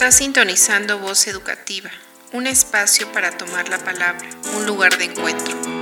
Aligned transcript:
Está 0.00 0.12
sintonizando 0.12 0.98
Voz 0.98 1.26
Educativa, 1.26 1.90
un 2.32 2.46
espacio 2.46 3.12
para 3.12 3.36
tomar 3.36 3.68
la 3.68 3.76
palabra, 3.76 4.30
un 4.56 4.64
lugar 4.64 4.96
de 4.96 5.04
encuentro. 5.04 5.79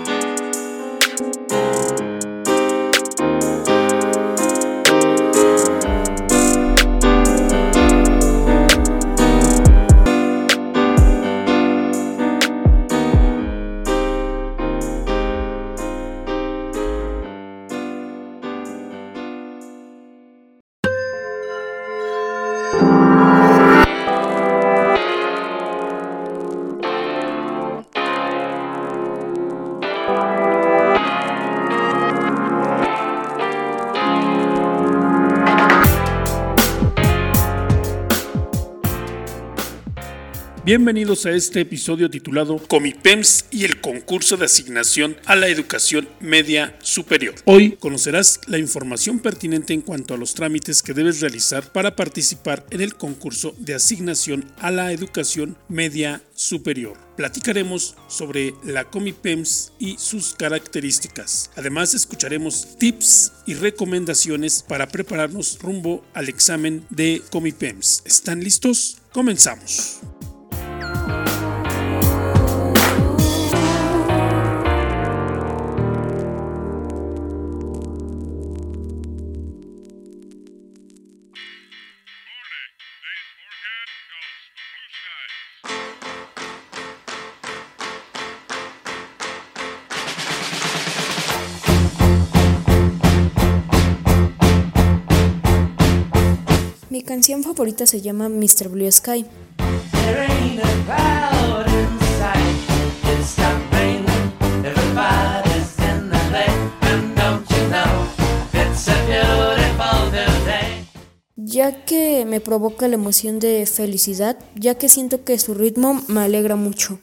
Bienvenidos 40.69 41.25
a 41.25 41.31
este 41.31 41.63
episodio 41.63 42.11
titulado 42.11 42.59
Comipems 42.59 43.47
y 43.51 43.65
el 43.65 43.81
concurso 43.81 44.37
de 44.37 44.45
asignación 44.45 45.17
a 45.25 45.35
la 45.35 45.49
educación 45.49 46.07
media 46.21 46.77
superior. 46.83 47.35
Hoy 47.47 47.79
conocerás 47.81 48.39
la 48.49 48.59
información 48.59 49.21
pertinente 49.21 49.73
en 49.73 49.81
cuanto 49.81 50.13
a 50.13 50.19
los 50.19 50.35
trámites 50.35 50.83
que 50.83 50.93
debes 50.93 51.23
realizar 51.23 51.73
para 51.73 51.97
participar 51.97 52.67
en 52.69 52.83
el 52.83 52.97
concurso 52.97 53.55
de 53.57 53.73
asignación 53.73 54.45
a 54.59 54.71
la 54.71 54.93
educación 54.93 55.57
media 55.71 56.21
superior. 56.35 56.99
Platicaremos 57.17 57.95
sobre 58.07 58.53
la 58.63 58.85
Comipems 58.85 59.73
y 59.79 59.97
sus 59.97 60.35
características. 60.35 61.51
Además 61.57 61.95
escucharemos 61.95 62.77
tips 62.77 63.33
y 63.47 63.55
recomendaciones 63.55 64.67
para 64.69 64.87
prepararnos 64.87 65.59
rumbo 65.61 66.05
al 66.13 66.29
examen 66.29 66.85
de 66.91 67.23
Comipems. 67.31 68.03
¿Están 68.05 68.45
listos? 68.45 68.99
Comenzamos. 69.13 70.01
Canción 97.09 97.43
favorita 97.43 97.87
se 97.87 98.03
llama 98.03 98.29
Mr. 98.29 98.69
Blue 98.69 98.93
Sky. 98.93 99.25
Ya 111.35 111.87
que 111.87 112.27
me 112.27 112.41
provoca 112.43 112.87
la 112.89 112.95
emoción 112.97 113.39
de 113.39 113.65
felicidad, 113.65 114.37
ya 114.55 114.75
que 114.75 114.91
siento 114.91 115.25
que 115.25 115.39
su 115.39 115.55
ritmo 115.55 116.03
me 116.09 116.21
alegra 116.21 116.57
mucho. 116.57 117.01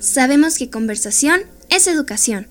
Sabemos 0.00 0.58
que 0.58 0.70
conversación 0.70 1.42
es 1.68 1.86
educación. 1.86 2.46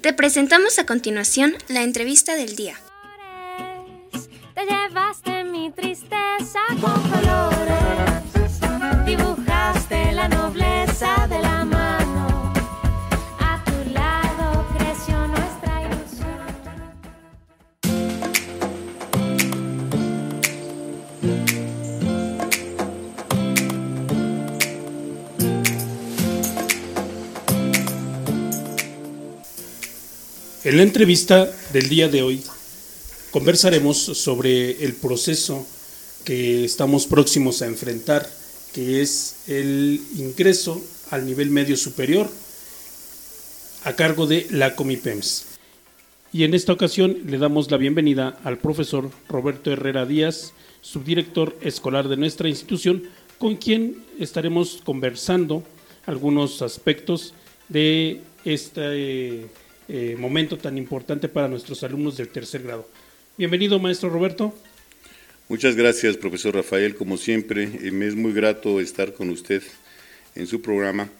Te 0.00 0.12
presentamos 0.12 0.78
a 0.78 0.86
continuación 0.86 1.54
la 1.68 1.82
entrevista 1.82 2.34
del 2.34 2.56
día. 2.56 2.76
En 30.70 30.76
la 30.76 30.84
entrevista 30.84 31.52
del 31.72 31.88
día 31.88 32.06
de 32.06 32.22
hoy 32.22 32.44
conversaremos 33.32 33.96
sobre 33.98 34.84
el 34.84 34.94
proceso 34.94 35.66
que 36.24 36.64
estamos 36.64 37.08
próximos 37.08 37.60
a 37.60 37.66
enfrentar, 37.66 38.24
que 38.72 39.02
es 39.02 39.48
el 39.48 40.00
ingreso 40.16 40.80
al 41.10 41.26
nivel 41.26 41.50
medio 41.50 41.76
superior 41.76 42.30
a 43.82 43.96
cargo 43.96 44.28
de 44.28 44.46
la 44.50 44.76
Comipems. 44.76 45.46
Y 46.32 46.44
en 46.44 46.54
esta 46.54 46.72
ocasión 46.72 47.18
le 47.26 47.38
damos 47.38 47.68
la 47.72 47.76
bienvenida 47.76 48.38
al 48.44 48.58
profesor 48.58 49.10
Roberto 49.28 49.72
Herrera 49.72 50.06
Díaz, 50.06 50.52
subdirector 50.82 51.58
escolar 51.62 52.06
de 52.06 52.16
nuestra 52.16 52.48
institución, 52.48 53.08
con 53.38 53.56
quien 53.56 54.04
estaremos 54.20 54.80
conversando 54.84 55.64
algunos 56.06 56.62
aspectos 56.62 57.34
de 57.68 58.20
este 58.44 59.48
eh, 59.92 60.14
momento 60.16 60.56
tan 60.56 60.78
importante 60.78 61.28
para 61.28 61.48
nuestros 61.48 61.82
alumnos 61.82 62.16
del 62.16 62.28
tercer 62.28 62.62
grado. 62.62 62.88
Bienvenido, 63.36 63.80
maestro 63.80 64.08
Roberto. 64.08 64.54
Muchas 65.48 65.74
gracias, 65.74 66.16
profesor 66.16 66.54
Rafael. 66.54 66.94
Como 66.94 67.16
siempre, 67.16 67.64
eh, 67.64 67.90
me 67.90 68.06
es 68.06 68.14
muy 68.14 68.32
grato 68.32 68.80
estar 68.80 69.14
con 69.14 69.30
usted 69.30 69.64
en 70.36 70.46
su 70.46 70.62
programa 70.62 71.10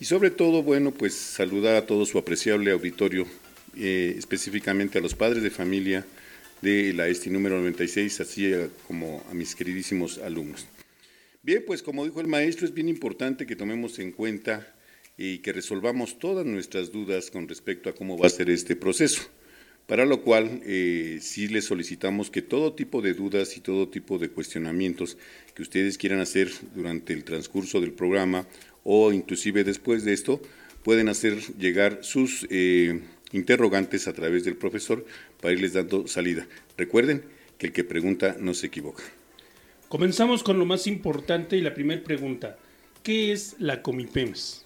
y 0.00 0.06
sobre 0.06 0.30
todo, 0.30 0.64
bueno, 0.64 0.90
pues 0.90 1.14
saludar 1.14 1.76
a 1.76 1.86
todo 1.86 2.04
su 2.04 2.18
apreciable 2.18 2.72
auditorio, 2.72 3.28
eh, 3.76 4.16
específicamente 4.18 4.98
a 4.98 5.02
los 5.02 5.14
padres 5.14 5.44
de 5.44 5.50
familia 5.50 6.04
de 6.62 6.92
la 6.94 7.06
ESTI 7.06 7.30
número 7.30 7.58
96, 7.58 8.20
así 8.20 8.52
como 8.88 9.24
a 9.30 9.34
mis 9.34 9.54
queridísimos 9.54 10.18
alumnos. 10.18 10.66
Bien, 11.44 11.62
pues 11.64 11.80
como 11.80 12.04
dijo 12.04 12.20
el 12.20 12.26
maestro, 12.26 12.66
es 12.66 12.74
bien 12.74 12.88
importante 12.88 13.46
que 13.46 13.54
tomemos 13.54 14.00
en 14.00 14.10
cuenta 14.10 14.74
y 15.18 15.38
que 15.38 15.52
resolvamos 15.52 16.18
todas 16.18 16.44
nuestras 16.44 16.92
dudas 16.92 17.30
con 17.30 17.48
respecto 17.48 17.88
a 17.88 17.94
cómo 17.94 18.18
va 18.18 18.26
a 18.26 18.30
ser 18.30 18.50
este 18.50 18.76
proceso. 18.76 19.22
Para 19.86 20.04
lo 20.04 20.22
cual, 20.22 20.62
eh, 20.64 21.18
sí 21.20 21.46
les 21.46 21.66
solicitamos 21.66 22.30
que 22.30 22.42
todo 22.42 22.72
tipo 22.72 23.02
de 23.02 23.14
dudas 23.14 23.56
y 23.56 23.60
todo 23.60 23.88
tipo 23.88 24.18
de 24.18 24.30
cuestionamientos 24.30 25.16
que 25.54 25.62
ustedes 25.62 25.96
quieran 25.96 26.18
hacer 26.18 26.50
durante 26.74 27.12
el 27.12 27.22
transcurso 27.22 27.80
del 27.80 27.92
programa 27.92 28.48
o 28.82 29.12
inclusive 29.12 29.64
después 29.64 30.04
de 30.04 30.12
esto, 30.12 30.40
pueden 30.82 31.08
hacer 31.08 31.38
llegar 31.58 32.00
sus 32.02 32.46
eh, 32.50 33.00
interrogantes 33.32 34.06
a 34.06 34.12
través 34.12 34.44
del 34.44 34.56
profesor 34.56 35.04
para 35.40 35.52
irles 35.54 35.72
dando 35.72 36.06
salida. 36.06 36.46
Recuerden 36.76 37.24
que 37.58 37.68
el 37.68 37.72
que 37.72 37.84
pregunta 37.84 38.36
no 38.38 38.54
se 38.54 38.66
equivoca. 38.66 39.02
Comenzamos 39.88 40.42
con 40.42 40.58
lo 40.58 40.66
más 40.66 40.86
importante 40.86 41.56
y 41.56 41.60
la 41.60 41.74
primera 41.74 42.02
pregunta. 42.02 42.58
¿Qué 43.02 43.32
es 43.32 43.56
la 43.58 43.82
Comipems? 43.82 44.65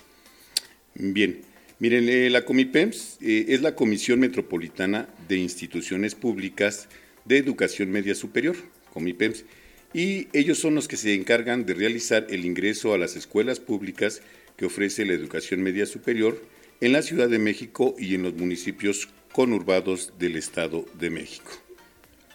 Bien, 0.95 1.41
miren, 1.79 2.09
eh, 2.09 2.31
la 2.31 2.45
Comipems 2.45 3.19
eh, 3.21 3.47
es 3.49 3.63
la 3.63 3.75
Comisión 3.75 4.21
Metropolitana 4.21 5.09
de 5.29 5.37
Instituciones 5.37 6.15
Públicas 6.15 6.89
de 7.25 7.39
Educación 7.39 7.91
Media 7.91 8.15
Superior, 8.15 8.57
Comipems, 8.93 9.45
y 9.93 10.29
ellos 10.33 10.59
son 10.59 10.75
los 10.75 10.89
que 10.89 10.97
se 10.97 11.15
encargan 11.15 11.67
de 11.67 11.75
realizar 11.75 12.27
el 12.31 12.45
ingreso 12.45 12.95
a 12.95 12.99
las 12.99 13.17
escuelas 13.17 13.61
públicas 13.61 14.23
que 14.57 14.67
ofrece 14.67 15.05
la 15.05 15.15
educación 15.15 15.63
media 15.63 15.87
superior 15.87 16.41
en 16.81 16.93
la 16.93 17.03
Ciudad 17.03 17.29
de 17.29 17.39
México 17.39 17.97
y 17.99 18.15
en 18.15 18.23
los 18.23 18.35
municipios 18.35 19.09
conurbados 19.33 20.13
del 20.19 20.37
Estado 20.37 20.87
de 20.99 21.11
México. 21.11 21.51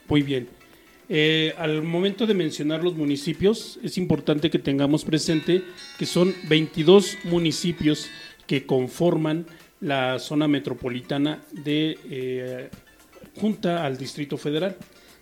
Muy 0.08 0.22
bien. 0.22 0.48
Eh, 1.08 1.54
al 1.58 1.84
momento 1.84 2.25
de 2.25 2.34
mencionar 2.34 2.84
los 2.84 2.96
municipios, 2.96 3.80
es 3.84 3.98
importante 3.98 4.50
que 4.50 4.58
tengamos 4.58 5.06
presente 5.06 5.62
que 6.00 6.06
son 6.06 6.34
22 6.50 7.19
municipios 7.25 8.10
que 8.48 8.66
conforman 8.66 9.46
la 9.82 10.20
zona 10.20 10.48
metropolitana 10.48 11.42
de 11.52 11.98
eh, 12.10 12.70
junta 13.40 13.86
al 13.86 13.98
Distrito 13.98 14.38
Federal. 14.38 14.78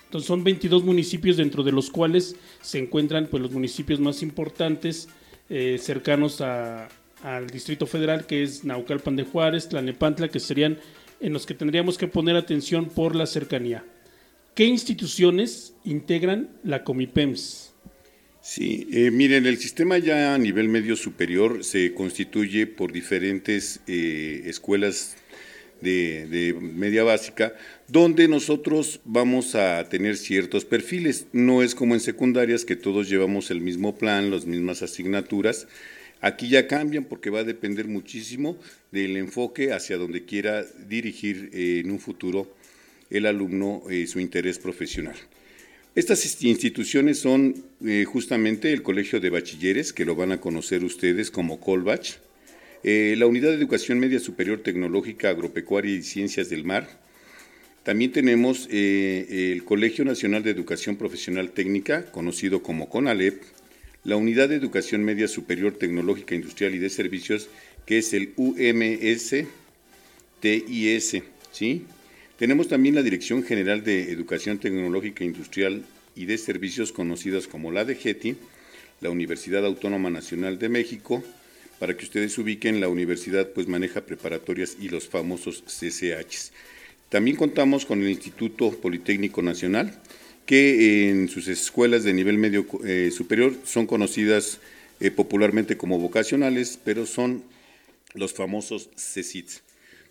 Entonces 0.05 0.27
son 0.27 0.43
22 0.43 0.83
municipios 0.83 1.37
dentro 1.37 1.63
de 1.63 1.71
los 1.71 1.89
cuales 1.89 2.35
se 2.61 2.77
encuentran 2.77 3.27
pues, 3.27 3.41
los 3.41 3.51
municipios 3.51 3.99
más 3.99 4.21
importantes 4.21 5.09
eh, 5.49 5.77
cercanos 5.79 6.39
al 6.39 7.47
Distrito 7.51 7.87
Federal, 7.87 8.25
que 8.25 8.43
es 8.43 8.63
Naucalpan 8.63 9.15
de 9.15 9.23
Juárez, 9.23 9.69
Tlanepantla, 9.69 10.27
que 10.27 10.39
serían 10.39 10.77
en 11.19 11.33
los 11.33 11.45
que 11.45 11.53
tendríamos 11.53 11.97
que 11.97 12.07
poner 12.07 12.35
atención 12.35 12.85
por 12.85 13.15
la 13.15 13.25
cercanía. 13.25 13.83
¿Qué 14.53 14.65
instituciones 14.65 15.73
integran 15.83 16.49
la 16.63 16.83
Comipems? 16.83 17.72
Sí, 18.45 18.89
eh, 18.91 19.09
miren, 19.09 19.45
el 19.45 19.57
sistema 19.57 19.97
ya 19.99 20.33
a 20.33 20.37
nivel 20.37 20.67
medio 20.67 20.97
superior 20.97 21.63
se 21.63 21.93
constituye 21.93 22.67
por 22.67 22.91
diferentes 22.91 23.79
eh, 23.87 24.43
escuelas 24.47 25.15
de, 25.79 26.53
media 26.61 27.05
básica, 27.05 27.55
donde 27.87 28.27
nosotros 28.27 28.99
vamos 29.05 29.55
a 29.55 29.87
tener 29.87 30.17
ciertos 30.17 30.65
perfiles. 30.65 31.27
No 31.31 31.63
es 31.63 31.73
como 31.73 31.93
en 31.93 32.01
secundarias 32.01 32.65
que 32.65 32.75
todos 32.75 33.07
llevamos 33.07 33.49
el 33.49 33.61
mismo 33.61 33.97
plan, 33.97 34.29
las 34.29 34.45
mismas 34.45 34.83
asignaturas. 34.83 35.65
Aquí 36.19 36.49
ya 36.49 36.67
cambian 36.67 37.05
porque 37.05 37.29
va 37.29 37.39
a 37.39 37.45
depender 37.45 37.87
muchísimo 37.87 38.57
del 38.91 39.15
enfoque 39.15 39.71
hacia 39.71 39.95
donde 39.95 40.25
quiera 40.25 40.65
dirigir 40.85 41.49
eh, 41.53 41.79
en 41.79 41.91
un 41.91 41.99
futuro 41.99 42.53
el 43.09 43.25
alumno 43.25 43.83
eh, 43.89 44.05
su 44.05 44.19
interés 44.19 44.59
profesional. 44.59 45.15
Estas 45.95 46.41
instituciones 46.43 47.19
son 47.19 47.65
eh, 47.85 48.03
justamente 48.05 48.73
el 48.73 48.81
Colegio 48.81 49.19
de 49.19 49.29
Bachilleres, 49.29 49.93
que 49.93 50.05
lo 50.05 50.15
van 50.15 50.31
a 50.31 50.41
conocer 50.41 50.83
ustedes 50.83 51.29
como 51.29 51.59
Colbach, 51.59 52.17
eh, 52.83 53.13
la 53.15 53.27
Unidad 53.27 53.49
de 53.49 53.57
Educación 53.57 53.99
Media 53.99 54.19
Superior 54.19 54.63
Tecnológica, 54.63 55.29
Agropecuaria 55.29 55.93
y 55.93 56.01
Ciencias 56.01 56.49
del 56.49 56.63
Mar. 56.63 56.89
También 57.83 58.11
tenemos 58.11 58.67
eh, 58.71 59.51
el 59.53 59.63
Colegio 59.65 60.03
Nacional 60.03 60.41
de 60.41 60.49
Educación 60.49 60.95
Profesional 60.95 61.51
Técnica, 61.51 62.05
conocido 62.11 62.63
como 62.63 62.89
CONALEP, 62.89 63.43
la 64.03 64.15
Unidad 64.15 64.49
de 64.49 64.55
Educación 64.55 65.03
Media 65.03 65.27
Superior 65.27 65.73
Tecnológica 65.73 66.33
Industrial 66.33 66.73
y 66.73 66.79
de 66.79 66.89
Servicios, 66.89 67.49
que 67.85 67.99
es 67.99 68.13
el 68.13 68.33
UMS 68.35 69.45
TIS. 70.39 71.21
¿sí? 71.51 71.85
Tenemos 72.43 72.67
también 72.67 72.93
la 72.93 73.03
Dirección 73.03 73.41
General 73.41 73.85
de 73.85 74.11
Educación 74.11 74.57
Tecnológica 74.57 75.23
Industrial 75.23 75.81
y 76.13 76.25
de 76.25 76.37
Servicios, 76.37 76.91
conocidas 76.91 77.47
como 77.47 77.71
la 77.71 77.85
DGETI, 77.85 78.35
la 78.99 79.09
Universidad 79.11 79.65
Autónoma 79.65 80.09
Nacional 80.09 80.59
de 80.59 80.67
México, 80.67 81.23
para 81.79 81.95
que 81.95 82.03
ustedes 82.03 82.37
ubiquen, 82.37 82.81
la 82.81 82.89
universidad 82.89 83.47
pues 83.51 83.69
maneja 83.69 84.01
preparatorias 84.01 84.75
y 84.77 84.89
los 84.89 85.07
famosos 85.07 85.63
CCHs. 85.67 86.51
También 87.07 87.37
contamos 87.37 87.85
con 87.85 88.01
el 88.01 88.09
Instituto 88.09 88.71
Politécnico 88.71 89.41
Nacional, 89.41 89.97
que 90.45 91.09
en 91.09 91.29
sus 91.29 91.47
escuelas 91.47 92.03
de 92.03 92.11
nivel 92.11 92.37
medio 92.39 92.65
eh, 92.83 93.09
superior 93.15 93.55
son 93.63 93.87
conocidas 93.87 94.59
eh, 94.99 95.11
popularmente 95.11 95.77
como 95.77 95.97
vocacionales, 95.97 96.77
pero 96.83 97.05
son 97.05 97.41
los 98.15 98.33
famosos 98.33 98.89
CECITs. 98.97 99.63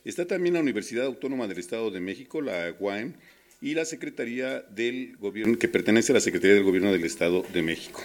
Está 0.04 0.26
también 0.26 0.54
la 0.54 0.60
Universidad 0.60 1.06
Autónoma 1.06 1.46
del 1.46 1.58
Estado 1.58 1.90
de 1.90 2.00
México, 2.00 2.40
la 2.40 2.74
UAM, 2.78 3.14
y 3.60 3.74
la 3.74 3.84
Secretaría 3.84 4.60
del 4.74 5.16
Gobierno, 5.18 5.56
que 5.56 5.68
pertenece 5.68 6.12
a 6.12 6.14
la 6.14 6.20
Secretaría 6.20 6.56
del 6.56 6.64
Gobierno 6.64 6.90
del 6.90 7.04
Estado 7.04 7.44
de 7.52 7.62
México. 7.62 8.02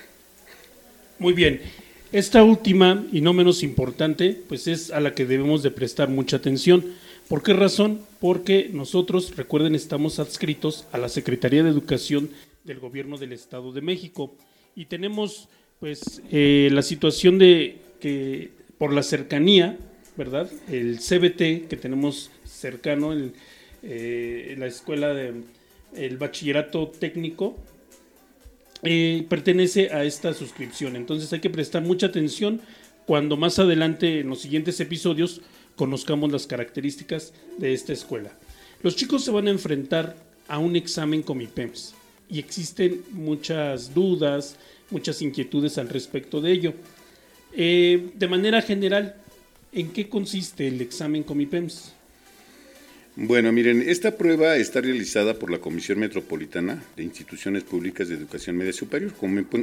Muy 1.17 1.33
bien. 1.33 1.61
Esta 2.11 2.43
última, 2.43 3.05
y 3.11 3.21
no 3.21 3.33
menos 3.33 3.63
importante, 3.63 4.39
pues 4.47 4.67
es 4.67 4.91
a 4.91 5.01
la 5.01 5.15
que 5.15 5.25
debemos 5.25 5.63
de 5.63 5.71
prestar 5.71 6.09
mucha 6.09 6.37
atención. 6.37 6.85
¿Por 7.27 7.41
qué 7.41 7.53
razón? 7.53 8.01
Porque 8.21 8.69
nosotros, 8.71 9.35
recuerden, 9.35 9.73
estamos 9.73 10.19
adscritos 10.19 10.85
a 10.91 10.99
la 10.99 11.09
Secretaría 11.09 11.63
de 11.63 11.71
Educación 11.71 12.29
del 12.63 12.79
Gobierno 12.79 13.17
del 13.17 13.33
Estado 13.33 13.73
de 13.73 13.81
México 13.81 14.35
y 14.75 14.85
tenemos 14.85 15.49
pues 15.79 16.21
eh, 16.31 16.69
la 16.71 16.83
situación 16.83 17.39
de 17.39 17.77
que 17.99 18.51
por 18.77 18.93
la 18.93 19.03
cercanía, 19.03 19.77
¿verdad? 20.17 20.49
El 20.69 20.97
CBT 20.97 21.67
que 21.69 21.77
tenemos 21.79 22.31
cercano, 22.43 23.13
en 23.13 23.33
eh, 23.83 24.55
la 24.57 24.65
escuela 24.65 25.13
de 25.13 25.33
el 25.95 26.17
bachillerato 26.17 26.87
técnico 26.87 27.55
eh, 28.83 29.25
pertenece 29.29 29.91
a 29.91 30.03
esta 30.03 30.33
suscripción. 30.33 30.95
Entonces 30.95 31.31
hay 31.33 31.39
que 31.39 31.49
prestar 31.49 31.83
mucha 31.83 32.07
atención 32.07 32.61
cuando 33.05 33.37
más 33.37 33.59
adelante 33.59 34.19
en 34.19 34.29
los 34.29 34.41
siguientes 34.41 34.79
episodios 34.79 35.41
conozcamos 35.75 36.31
las 36.31 36.47
características 36.47 37.33
de 37.57 37.73
esta 37.73 37.93
escuela. 37.93 38.31
Los 38.81 38.95
chicos 38.95 39.23
se 39.23 39.31
van 39.31 39.47
a 39.47 39.51
enfrentar 39.51 40.15
a 40.47 40.59
un 40.59 40.75
examen 40.75 41.21
con 41.21 41.37
MIPEMS 41.37 41.93
y 42.29 42.39
existen 42.39 43.03
muchas 43.11 43.93
dudas, 43.93 44.57
muchas 44.89 45.21
inquietudes 45.21 45.77
al 45.77 45.89
respecto 45.89 46.41
de 46.41 46.51
ello. 46.51 46.73
Eh, 47.53 48.11
de 48.13 48.27
manera 48.27 48.61
general, 48.61 49.15
¿en 49.73 49.91
qué 49.91 50.09
consiste 50.09 50.67
el 50.67 50.81
examen 50.81 51.23
con 51.23 51.37
MIPEMS? 51.37 51.93
Bueno, 53.19 53.51
miren, 53.51 53.81
esta 53.81 54.15
prueba 54.15 54.57
está 54.57 54.79
realizada 54.79 55.39
por 55.39 55.49
la 55.49 55.57
Comisión 55.57 55.97
Metropolitana 55.97 56.83
de 56.95 57.01
Instituciones 57.03 57.63
Públicas 57.63 58.07
de 58.07 58.13
Educación 58.13 58.55
Media 58.55 58.73
Superior, 58.73 59.11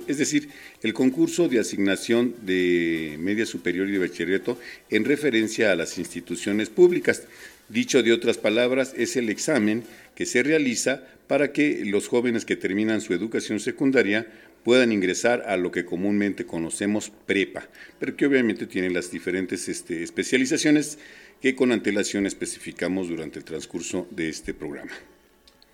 es 0.09 0.19
decir, 0.19 0.49
el 0.83 0.93
concurso 0.93 1.49
de 1.49 1.61
asignación 1.61 2.35
de 2.43 3.15
media 3.21 3.47
superior 3.47 3.89
y 3.89 3.93
de 3.93 4.01
bachillerato 4.01 4.59
en 4.91 5.05
referencia 5.05 5.71
a 5.71 5.77
las 5.77 5.99
instituciones 5.99 6.69
públicas. 6.69 7.23
Dicho 7.69 8.03
de 8.03 8.13
otras 8.13 8.39
palabras, 8.39 8.93
es 8.97 9.15
el 9.15 9.29
examen 9.29 9.85
que 10.17 10.27
se 10.27 10.43
realiza 10.43 11.05
para 11.29 11.53
que 11.53 11.85
los 11.85 12.09
jóvenes 12.09 12.45
que 12.45 12.57
terminan 12.57 13.01
su 13.01 13.15
educación 13.15 13.61
secundaria 13.61 14.27
puedan 14.65 14.93
ingresar 14.93 15.45
a 15.47 15.57
lo 15.57 15.71
que 15.71 15.85
comúnmente 15.85 16.47
conocemos 16.47 17.13
prepa, 17.27 17.69
pero 17.99 18.17
que 18.17 18.27
obviamente 18.27 18.67
tienen 18.67 18.95
las 18.95 19.11
diferentes 19.11 19.69
este, 19.69 20.03
especializaciones 20.03 20.99
que 21.41 21.55
con 21.55 21.71
antelación 21.73 22.27
especificamos 22.27 23.09
durante 23.09 23.39
el 23.39 23.45
transcurso 23.45 24.07
de 24.11 24.31
este 24.31 24.55
programa. 24.55 24.93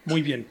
Muy 0.04 0.22
bien. 0.22 0.46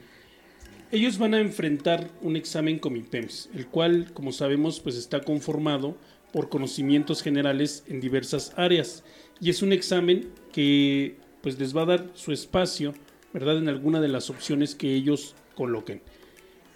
Ellos 0.92 1.18
van 1.18 1.34
a 1.34 1.40
enfrentar 1.40 2.10
un 2.20 2.34
examen 2.34 2.78
Comipems, 2.78 3.48
el 3.54 3.66
cual, 3.66 4.10
como 4.12 4.32
sabemos, 4.32 4.80
pues 4.80 4.96
está 4.96 5.20
conformado 5.20 5.96
por 6.32 6.48
conocimientos 6.48 7.22
generales 7.22 7.84
en 7.86 8.00
diversas 8.00 8.52
áreas 8.56 9.04
y 9.40 9.50
es 9.50 9.62
un 9.62 9.72
examen 9.72 10.28
que 10.52 11.16
pues 11.42 11.58
les 11.58 11.76
va 11.76 11.82
a 11.82 11.86
dar 11.86 12.10
su 12.14 12.32
espacio, 12.32 12.94
¿verdad? 13.32 13.58
En 13.58 13.68
alguna 13.68 14.00
de 14.00 14.08
las 14.08 14.30
opciones 14.30 14.74
que 14.74 14.94
ellos 14.94 15.34
coloquen. 15.54 16.02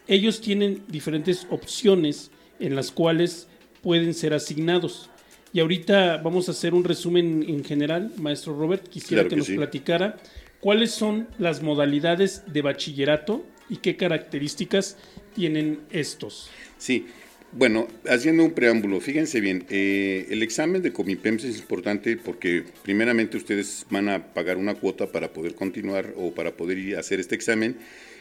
Ellos 0.07 0.41
tienen 0.41 0.83
diferentes 0.89 1.47
opciones 1.51 2.31
en 2.61 2.77
las 2.77 2.91
cuales 2.91 3.49
pueden 3.83 4.15
ser 4.15 4.35
asignados. 4.35 5.11
Y 5.53 5.61
ahorita 5.61 6.19
vamos 6.19 6.49
a 6.49 6.53
hacer 6.53 6.75
un 6.75 6.85
resumen 6.85 7.45
en 7.47 7.65
general. 7.65 8.13
Maestro 8.17 8.59
Robert, 8.59 8.89
quisiera 8.89 9.27
que, 9.29 9.37
nos 9.37 9.49
platicara 9.49 10.17
cuáles 10.61 10.91
son 10.91 11.29
las 11.39 11.63
modalidades 11.63 12.43
de 12.53 12.63
bachillerato 12.63 13.45
y 13.69 13.77
qué 13.77 13.97
características 13.97 14.97
tienen 15.35 15.81
estos. 15.91 16.51
Sí, 16.77 17.07
bueno, 17.53 17.87
haciendo 18.09 18.45
un 18.45 18.51
preámbulo, 18.51 19.01
fíjense 19.01 19.41
bien, 19.41 19.65
eh, 19.71 20.27
el 20.31 20.43
examen 20.43 20.83
de 20.83 20.93
Comipems 20.93 21.45
es 21.45 21.59
importante 21.61 22.17
porque 22.17 22.65
primeramente 22.83 23.37
ustedes 23.37 23.87
van 23.91 24.09
a 24.09 24.35
pagar 24.35 24.57
una 24.57 24.75
cuota 24.75 25.13
para 25.13 25.33
poder 25.33 25.55
continuar 25.55 26.15
o 26.17 26.35
para 26.35 26.57
poder 26.57 26.79
ir 26.79 26.97
a 26.97 27.01
hacer 27.01 27.21
este 27.21 27.37
examen 27.37 27.77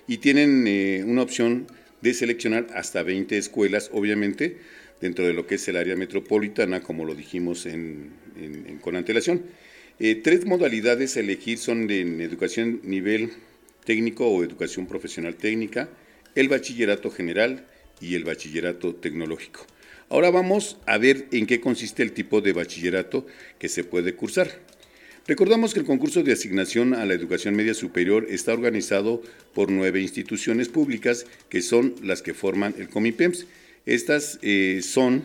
y 0.08 0.18
tienen 0.18 0.66
eh, 0.68 1.04
una 1.06 1.22
opción 1.22 1.68
de 2.02 2.14
seleccionar 2.14 2.68
hasta 2.74 3.04
20 3.04 3.38
escuelas, 3.38 3.90
obviamente, 3.94 4.58
dentro 5.00 5.26
de 5.26 5.34
lo 5.34 5.48
que 5.48 5.56
es 5.56 5.68
el 5.68 5.78
área 5.78 5.96
metropolitana, 5.96 6.82
como 6.82 7.06
lo 7.06 7.16
dijimos 7.16 7.68
con 8.82 8.96
antelación. 8.96 9.44
Eh, 10.00 10.16
tres 10.16 10.46
modalidades 10.46 11.16
a 11.18 11.20
elegir 11.20 11.58
son 11.58 11.90
en 11.92 12.20
educación 12.20 12.82
nivel 12.84 13.32
técnico 13.86 14.28
o 14.28 14.44
educación 14.44 14.88
profesional 14.88 15.36
técnica, 15.36 15.90
el 16.36 16.50
bachillerato 16.50 17.12
general 17.12 17.68
y 18.02 18.16
el 18.16 18.24
bachillerato 18.24 18.96
tecnológico. 18.96 19.68
Ahora 20.10 20.32
vamos 20.32 20.78
a 20.86 20.98
ver 20.98 21.28
en 21.32 21.46
qué 21.46 21.60
consiste 21.60 22.02
el 22.04 22.12
tipo 22.12 22.42
de 22.42 22.54
bachillerato 22.54 23.26
que 23.60 23.70
se 23.70 23.84
puede 23.84 24.16
cursar. 24.16 24.60
Recordamos 25.26 25.74
que 25.74 25.80
el 25.80 25.86
concurso 25.86 26.22
de 26.22 26.34
asignación 26.34 26.94
a 26.94 27.06
la 27.06 27.14
educación 27.14 27.56
media 27.56 27.74
superior 27.74 28.28
está 28.30 28.54
organizado 28.54 29.22
por 29.54 29.72
nueve 29.72 30.02
instituciones 30.02 30.68
públicas 30.68 31.26
que 31.50 31.62
son 31.62 31.96
las 32.04 32.22
que 32.22 32.34
forman 32.34 32.76
el 32.78 32.90
COMIPEMS 32.90 33.48
estas 33.86 34.40
eh, 34.42 34.80
son 34.82 35.24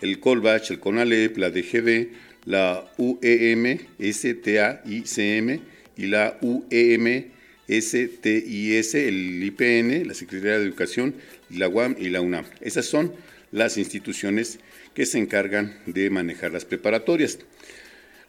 el 0.00 0.20
Colbach, 0.20 0.70
el 0.70 0.80
CONALEP, 0.80 1.36
la 1.36 1.50
DGB, 1.50 2.08
la 2.46 2.90
UEM, 2.96 3.78
STAICM 4.00 5.60
y 5.98 6.06
la 6.06 6.38
UEM, 6.40 7.26
STIS, 7.68 8.94
el 8.94 9.42
IPN, 9.42 10.08
la 10.08 10.14
Secretaría 10.14 10.58
de 10.58 10.64
Educación, 10.64 11.14
la 11.50 11.68
UAM 11.68 11.96
y 11.98 12.08
la 12.08 12.22
UNAM. 12.22 12.46
Esas 12.62 12.86
son 12.86 13.12
las 13.52 13.76
instituciones 13.76 14.60
que 14.94 15.04
se 15.04 15.18
encargan 15.18 15.76
de 15.84 16.08
manejar 16.08 16.52
las 16.52 16.64
preparatorias. 16.64 17.38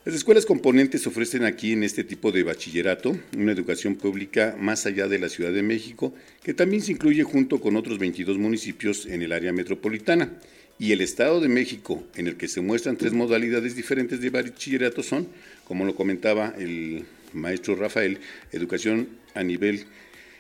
Las 0.04 0.16
escuelas 0.16 0.48
componentes 0.48 1.06
ofrecen 1.06 1.44
aquí 1.44 1.74
en 1.74 1.84
este 1.84 2.04
tipo 2.04 2.32
de 2.32 2.42
bachillerato 2.42 3.16
una 3.38 3.52
educación 3.52 3.94
pública 3.94 4.58
más 4.60 4.88
allá 4.88 5.08
de 5.08 5.20
la 5.20 5.30
Ciudad 5.30 5.54
de 5.54 5.62
México, 5.62 6.12
que 6.42 6.56
también 6.56 6.82
se 6.82 6.94
incluye 6.94 7.22
junto 7.22 7.62
con 7.62 7.76
otros 7.76 8.00
22 8.00 8.40
municipios 8.40 9.06
en 9.06 9.22
el 9.22 9.32
área 9.32 9.54
metropolitana. 9.54 10.40
Y 10.80 10.92
el 10.92 11.02
Estado 11.02 11.40
de 11.40 11.50
México, 11.50 12.04
en 12.16 12.26
el 12.26 12.36
que 12.36 12.48
se 12.48 12.62
muestran 12.62 12.98
tres 12.98 13.14
modalidades 13.14 13.76
diferentes 13.76 14.22
de 14.22 14.32
bachillerato, 14.32 15.04
son, 15.04 15.28
como 15.66 15.86
lo 15.86 15.94
comentaba 15.94 16.56
el 16.58 17.06
maestro 17.34 17.76
Rafael, 17.76 18.18
educación 18.52 19.08
a 19.36 19.44
nivel 19.44 19.86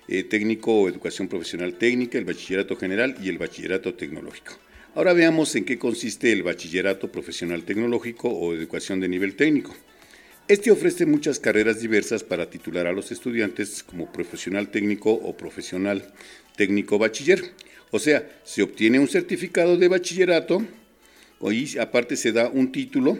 eh, 0.07 0.23
técnico 0.23 0.73
o 0.73 0.89
educación 0.89 1.27
profesional 1.27 1.75
técnica, 1.75 2.17
el 2.17 2.25
bachillerato 2.25 2.77
general 2.77 3.15
y 3.21 3.29
el 3.29 3.37
bachillerato 3.37 3.93
tecnológico. 3.93 4.53
Ahora 4.93 5.13
veamos 5.13 5.55
en 5.55 5.63
qué 5.63 5.79
consiste 5.79 6.33
el 6.33 6.43
bachillerato 6.43 7.09
profesional 7.13 7.63
tecnológico 7.63 8.27
o 8.27 8.53
educación 8.53 8.99
de 8.99 9.07
nivel 9.07 9.37
técnico. 9.37 9.73
Este 10.49 10.69
ofrece 10.69 11.05
muchas 11.05 11.39
carreras 11.39 11.79
diversas 11.79 12.25
para 12.25 12.49
titular 12.49 12.87
a 12.87 12.91
los 12.91 13.09
estudiantes 13.09 13.83
como 13.83 14.11
profesional 14.11 14.69
técnico 14.69 15.13
o 15.13 15.37
profesional 15.37 16.11
técnico 16.57 16.99
bachiller. 16.99 17.41
O 17.91 17.99
sea, 17.99 18.29
se 18.43 18.63
obtiene 18.63 18.99
un 18.99 19.07
certificado 19.07 19.77
de 19.77 19.87
bachillerato 19.87 20.61
y 21.39 21.77
aparte 21.77 22.17
se 22.17 22.33
da 22.33 22.49
un 22.49 22.73
título 22.73 23.17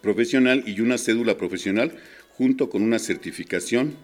profesional 0.00 0.64
y 0.66 0.80
una 0.80 0.96
cédula 0.96 1.36
profesional 1.36 1.92
junto 2.38 2.70
con 2.70 2.80
una 2.80 2.98
certificación 2.98 3.96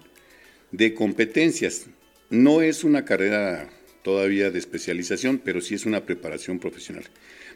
de 0.73 0.92
competencias. 0.92 1.87
No 2.28 2.61
es 2.61 2.85
una 2.85 3.06
carrera 3.06 3.71
todavía 4.07 4.53
de 4.53 4.61
especialización, 4.61 5.41
pero 5.45 5.61
sí 5.61 5.75
es 5.75 5.85
una 5.85 6.07
preparación 6.07 6.61
profesional. 6.61 7.03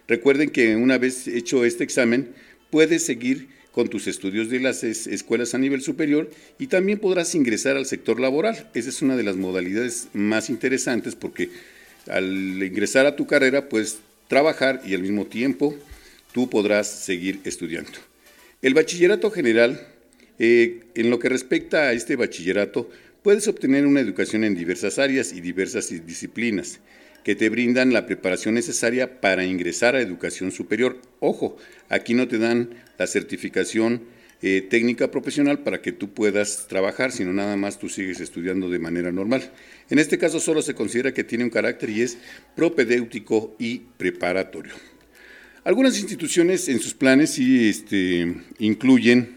Recuerden 0.09 0.51
que 0.51 0.75
una 0.75 0.99
vez 0.99 1.29
hecho 1.29 1.65
este 1.65 1.85
examen, 1.85 2.31
puedes 2.71 3.05
seguir 3.05 3.47
con 3.71 3.87
tus 3.87 4.09
estudios 4.09 4.51
de 4.51 4.59
las 4.59 4.83
escuelas 4.83 5.55
a 5.55 5.59
nivel 5.59 5.81
superior 5.81 6.29
y 6.59 6.67
también 6.67 6.99
podrás 6.99 7.37
ingresar 7.37 7.77
al 7.77 7.87
sector 7.87 8.19
laboral. 8.19 8.69
Esa 8.75 8.89
es 8.89 9.01
una 9.01 9.17
de 9.17 9.23
las 9.23 9.37
modalidades 9.37 10.09
más 10.13 10.51
interesantes 10.51 11.15
porque 11.15 11.51
al 12.09 12.61
ingresar 12.61 13.07
a 13.07 13.15
tu 13.15 13.29
carrera 13.29 13.69
puedes 13.69 14.01
trabajar 14.27 14.83
y 14.85 14.95
al 14.95 15.03
mismo 15.03 15.27
tiempo 15.27 15.77
tú 16.33 16.51
podrás 16.51 16.89
seguir 16.89 17.39
estudiando. 17.45 17.93
El 18.61 18.75
bachillerato 18.75 19.31
general, 19.31 19.87
eh, 20.41 20.81
en 20.97 21.11
lo 21.11 21.21
que 21.21 21.29
respecta 21.29 21.83
a 21.83 21.93
este 21.93 22.17
bachillerato, 22.17 22.91
puedes 23.23 23.49
obtener 23.49 23.87
una 23.87 24.01
educación 24.01 24.45
en 24.45 24.55
diversas 24.55 24.99
áreas 24.99 25.33
y 25.33 25.41
diversas 25.41 25.91
disciplinas 26.07 26.81
que 27.25 27.35
te 27.35 27.51
brindan 27.51 27.93
la 27.93 28.07
preparación 28.07 28.55
necesaria 28.55 29.21
para 29.21 29.45
ingresar 29.45 29.95
a 29.95 30.01
educación 30.01 30.53
superior. 30.53 31.01
Ojo, 31.21 31.57
aquí 31.89 32.15
no 32.15 32.29
te 32.29 32.39
dan 32.39 32.71
la 32.99 33.07
certificación 33.07 34.05
eh, 34.43 34.63
técnica 34.63 35.11
profesional 35.11 35.59
para 35.59 35.83
que 35.83 35.93
tú 35.93 36.15
puedas 36.15 36.67
trabajar, 36.67 37.13
sino 37.13 37.35
nada 37.35 37.57
más 37.57 37.79
tú 37.79 37.91
sigues 37.91 38.21
estudiando 38.21 38.71
de 38.71 38.79
manera 38.79 39.13
normal. 39.13 39.53
En 39.91 39.99
este 39.99 40.17
caso 40.17 40.41
solo 40.41 40.63
se 40.63 40.75
considera 40.75 41.13
que 41.13 41.25
tiene 41.25 41.45
un 41.45 41.51
carácter 41.51 41.91
y 41.91 42.01
es 42.01 42.17
propedéutico 42.57 43.55
y 43.59 43.81
preparatorio. 43.99 44.73
Algunas 45.63 45.99
instituciones 45.99 46.71
en 46.71 46.81
sus 46.81 46.95
planes 46.95 47.33
sí 47.33 47.69
este, 47.69 48.35
incluyen 48.59 49.37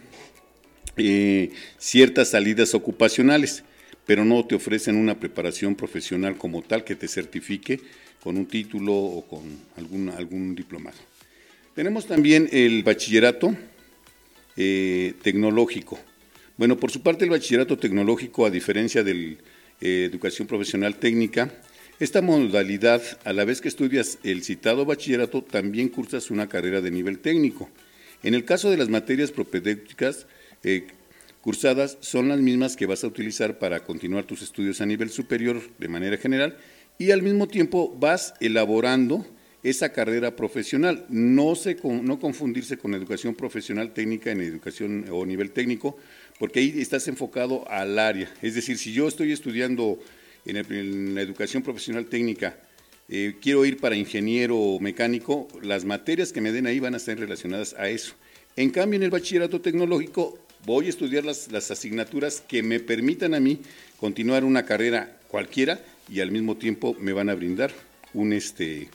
eh, 0.96 1.52
ciertas 1.78 2.30
salidas 2.30 2.74
ocupacionales 2.74 3.66
pero 4.06 4.26
no 4.26 4.46
te 4.46 4.56
ofrecen 4.56 4.96
una 4.96 5.20
preparación 5.20 5.76
profesional 5.76 6.38
como 6.38 6.62
tal 6.62 6.84
que 6.84 6.96
te 6.96 7.08
certifique 7.08 7.80
con 8.22 8.38
un 8.38 8.46
título 8.46 8.94
o 8.94 9.28
con 9.28 9.42
algún, 9.78 10.10
algún 10.10 10.56
diplomado. 10.56 10.98
Tenemos 11.76 12.06
también 12.06 12.50
el 12.52 12.84
bachillerato 12.84 13.56
eh, 14.56 15.14
tecnológico. 15.22 16.00
Bueno, 16.58 16.78
por 16.78 16.92
su 16.92 17.02
parte 17.02 17.26
el 17.26 17.32
bachillerato 17.32 17.78
tecnológico, 17.78 18.46
a 18.46 18.52
diferencia 18.52 19.04
de 19.04 19.14
la 19.14 19.36
eh, 19.82 20.08
educación 20.10 20.48
profesional 20.48 20.96
técnica, 20.96 21.52
esta 22.00 22.22
modalidad, 22.22 23.02
a 23.24 23.34
la 23.34 23.46
vez 23.46 23.62
que 23.62 23.68
estudias 23.68 24.20
el 24.24 24.44
citado 24.44 24.86
bachillerato, 24.86 25.44
también 25.44 25.90
cursas 25.90 26.32
una 26.32 26.48
carrera 26.48 26.82
de 26.82 26.92
nivel 26.92 27.20
técnico. 27.20 27.70
En 28.24 28.36
el 28.36 28.46
caso 28.46 28.70
de 28.70 28.78
las 28.78 28.90
materias 28.90 29.32
propedéuticas, 29.32 30.28
eh, 30.64 30.88
cursadas 31.44 31.98
son 32.00 32.30
las 32.30 32.40
mismas 32.40 32.78
que 32.78 32.86
vas 32.86 33.04
a 33.04 33.08
utilizar 33.08 33.60
para 33.60 33.84
continuar 33.84 34.24
tus 34.24 34.42
estudios 34.42 34.80
a 34.80 34.86
nivel 34.86 35.10
superior 35.10 35.62
de 35.78 35.90
manera 35.90 36.16
general 36.18 36.58
y 36.98 37.12
al 37.12 37.22
mismo 37.22 37.50
tiempo 37.50 37.94
vas 38.00 38.34
elaborando 38.40 39.28
esa 39.62 39.92
carrera 39.92 40.38
profesional. 40.38 41.06
No, 41.10 41.56
se, 41.56 41.78
no 41.84 42.18
confundirse 42.20 42.78
con 42.78 42.94
educación 42.94 43.36
profesional 43.36 43.94
técnica 43.94 44.32
en 44.32 44.40
educación 44.40 45.06
o 45.12 45.26
nivel 45.26 45.52
técnico, 45.52 45.98
porque 46.40 46.62
ahí 46.62 46.82
estás 46.82 47.10
enfocado 47.10 47.70
al 47.70 48.00
área. 48.00 48.32
Es 48.42 48.56
decir, 48.56 48.78
si 48.78 48.94
yo 48.94 49.10
estoy 49.10 49.34
estudiando 49.34 50.00
en, 50.46 51.14
la 51.14 51.22
educación 51.22 51.62
profesional 51.62 52.06
técnica, 52.06 52.58
eh, 53.10 53.36
quiero 53.42 53.66
ir 53.66 53.78
para 53.78 53.98
ingeniero 53.98 54.78
mecánico, 54.80 55.50
las 55.62 55.84
materias 55.84 56.32
que 56.32 56.40
me 56.40 56.54
den 56.54 56.68
ahí 56.68 56.80
van 56.80 56.94
a 56.94 56.98
estar 56.98 57.18
relacionadas 57.18 57.74
a 57.78 57.90
eso. 57.90 58.14
En 58.56 58.70
cambio, 58.70 58.98
en 58.98 59.04
el 59.04 59.10
bachillerato 59.10 59.62
tecnológico 59.62 60.40
voy 60.66 60.88
a 60.88 60.90
estudiar 60.90 61.26
las, 61.26 61.50
asignaturas 61.72 62.42
que 62.42 62.64
me 62.64 62.80
permitan 62.80 63.34
a 63.34 63.40
mí 63.40 63.60
continuar 64.00 64.44
una 64.44 64.66
carrera 64.66 65.18
cualquiera 65.28 65.80
y 66.10 66.22
al 66.22 66.32
mismo 66.32 66.58
tiempo 66.58 66.96
me 67.00 67.14
van 67.14 67.30
a 67.30 67.36
brindar 67.36 67.72
un, 68.14 68.34
este, 68.34 68.90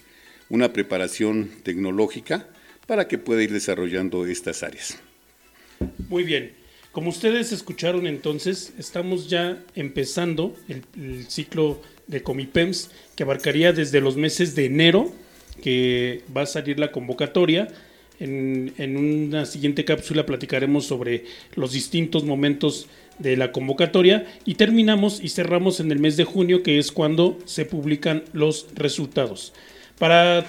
una 0.48 0.72
preparación 0.72 1.50
tecnológica 1.62 2.46
para 2.86 3.08
que 3.08 3.18
pueda 3.18 3.42
ir 3.42 3.52
desarrollando 3.52 4.26
estas 4.26 4.62
áreas. 4.62 4.98
Muy 6.08 6.24
bien. 6.24 6.52
Como 6.92 7.10
ustedes 7.10 7.52
escucharon 7.52 8.06
entonces, 8.06 8.72
estamos 8.78 9.28
ya 9.28 9.62
empezando 9.74 10.56
el, 10.68 10.82
el, 10.96 11.26
ciclo 11.26 11.80
de 12.06 12.22
Comipems 12.22 12.90
que 13.14 13.22
abarcaría 13.22 13.72
desde 13.72 14.00
los 14.00 14.16
meses 14.16 14.54
de 14.54 14.64
enero, 14.64 15.12
que 15.62 16.22
va 16.34 16.42
a 16.42 16.46
salir 16.46 16.78
la 16.78 16.90
convocatoria, 16.90 17.68
en, 18.20 18.96
una 18.96 19.46
siguiente 19.46 19.84
cápsula 19.84 20.26
platicaremos 20.26 20.86
sobre 20.86 21.24
los 21.54 21.72
distintos 21.72 22.24
momentos 22.24 22.88
de 23.18 23.36
la 23.36 23.52
convocatoria 23.52 24.26
y 24.44 24.54
terminamos 24.54 25.20
y 25.22 25.28
cerramos 25.28 25.80
en 25.80 25.90
el 25.90 25.98
mes 25.98 26.16
de 26.16 26.24
junio, 26.24 26.62
que 26.62 26.78
es 26.78 26.92
cuando 26.92 27.38
se 27.44 27.64
publican 27.64 28.24
los 28.32 28.68
resultados. 28.74 29.52
Para 29.98 30.46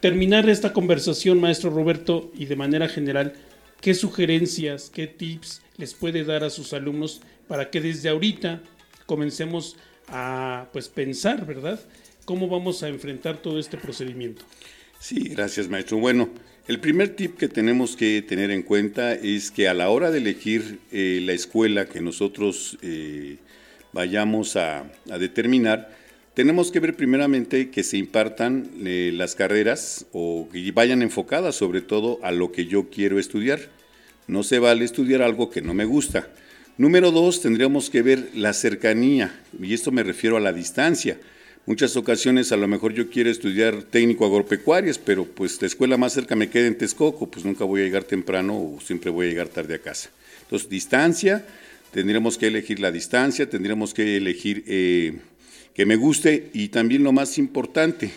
terminar 0.00 0.48
esta 0.48 0.72
conversación, 0.72 1.40
maestro 1.40 1.70
Roberto, 1.70 2.30
y 2.36 2.46
de 2.46 2.56
manera 2.56 2.88
general, 2.88 3.34
¿qué 3.80 3.94
sugerencias, 3.94 4.90
qué 4.90 5.06
tips 5.06 5.62
les 5.76 5.94
puede 5.94 6.24
dar 6.24 6.44
a 6.44 6.50
sus 6.50 6.72
alumnos 6.72 7.20
para 7.48 7.70
que 7.70 7.80
desde 7.80 8.08
ahorita 8.08 8.62
comencemos 9.06 9.76
a 10.08 10.68
pues 10.72 10.88
pensar, 10.88 11.46
¿verdad? 11.46 11.80
¿Cómo 12.24 12.48
vamos 12.48 12.82
a 12.82 12.88
enfrentar 12.88 13.38
todo 13.38 13.58
este 13.58 13.76
procedimiento? 13.76 14.44
Sí, 14.98 15.28
gracias, 15.28 15.68
maestro. 15.68 15.98
Bueno, 15.98 16.30
el 16.66 16.80
primer 16.80 17.10
tip 17.10 17.36
que 17.36 17.48
tenemos 17.48 17.94
que 17.94 18.22
tener 18.22 18.50
en 18.50 18.62
cuenta 18.62 19.12
es 19.12 19.50
que 19.50 19.68
a 19.68 19.74
la 19.74 19.90
hora 19.90 20.10
de 20.10 20.18
elegir 20.18 20.78
eh, 20.92 21.20
la 21.22 21.32
escuela 21.32 21.86
que 21.86 22.00
nosotros 22.00 22.78
eh, 22.80 23.36
vayamos 23.92 24.56
a, 24.56 24.90
determinar, 25.18 25.94
tenemos 26.32 26.72
que 26.72 26.80
ver 26.80 26.96
primeramente 26.96 27.68
que 27.68 27.82
se 27.82 27.98
impartan 27.98 28.70
eh, 28.82 29.12
las 29.14 29.34
carreras 29.34 30.06
o 30.12 30.48
que 30.50 30.72
vayan 30.72 31.02
enfocadas 31.02 31.54
sobre 31.54 31.82
todo 31.82 32.18
a 32.22 32.32
lo 32.32 32.50
que 32.50 32.64
yo 32.64 32.88
quiero 32.88 33.18
estudiar. 33.18 33.60
No 34.26 34.42
se 34.42 34.58
vale 34.58 34.86
estudiar 34.86 35.20
algo 35.20 35.50
que 35.50 35.60
no 35.60 35.74
me 35.74 35.84
gusta. 35.84 36.30
Número 36.78 37.10
dos, 37.10 37.42
tendríamos 37.42 37.90
que 37.90 38.00
ver 38.00 38.30
la 38.34 38.54
cercanía, 38.54 39.38
y 39.60 39.74
esto 39.74 39.92
me 39.92 40.02
refiero 40.02 40.38
a 40.38 40.40
la 40.40 40.54
distancia 40.54 41.18
muchas 41.66 41.96
ocasiones 41.96 42.52
a 42.52 42.56
lo 42.56 42.68
mejor 42.68 42.92
yo 42.92 43.08
quiero 43.10 43.30
estudiar 43.30 43.82
técnico 43.84 44.26
agropecuarias, 44.26 44.98
pero 44.98 45.24
pues 45.24 45.60
la 45.60 45.66
escuela 45.66 45.96
más 45.96 46.12
cerca 46.12 46.36
me 46.36 46.50
queda 46.50 46.66
en 46.66 46.78
Texcoco, 46.78 47.30
pues 47.30 47.44
nunca 47.44 47.64
voy 47.64 47.80
a 47.80 47.84
llegar 47.84 48.04
temprano 48.04 48.56
o 48.56 48.80
siempre 48.80 49.10
voy 49.10 49.26
a 49.26 49.28
llegar 49.30 49.48
tarde 49.48 49.74
a 49.74 49.78
casa. 49.78 50.10
Entonces, 50.42 50.68
distancia, 50.68 51.46
tendríamos 51.92 52.38
que 52.38 52.48
elegir 52.48 52.80
la 52.80 52.92
distancia, 52.92 53.48
tendríamos 53.48 53.94
que 53.94 54.16
elegir 54.16 54.64
eh, 54.66 55.18
que 55.74 55.86
me 55.86 55.96
guste 55.96 56.50
y 56.52 56.68
también 56.68 57.02
lo 57.02 57.12
más 57.12 57.38
importante, 57.38 58.10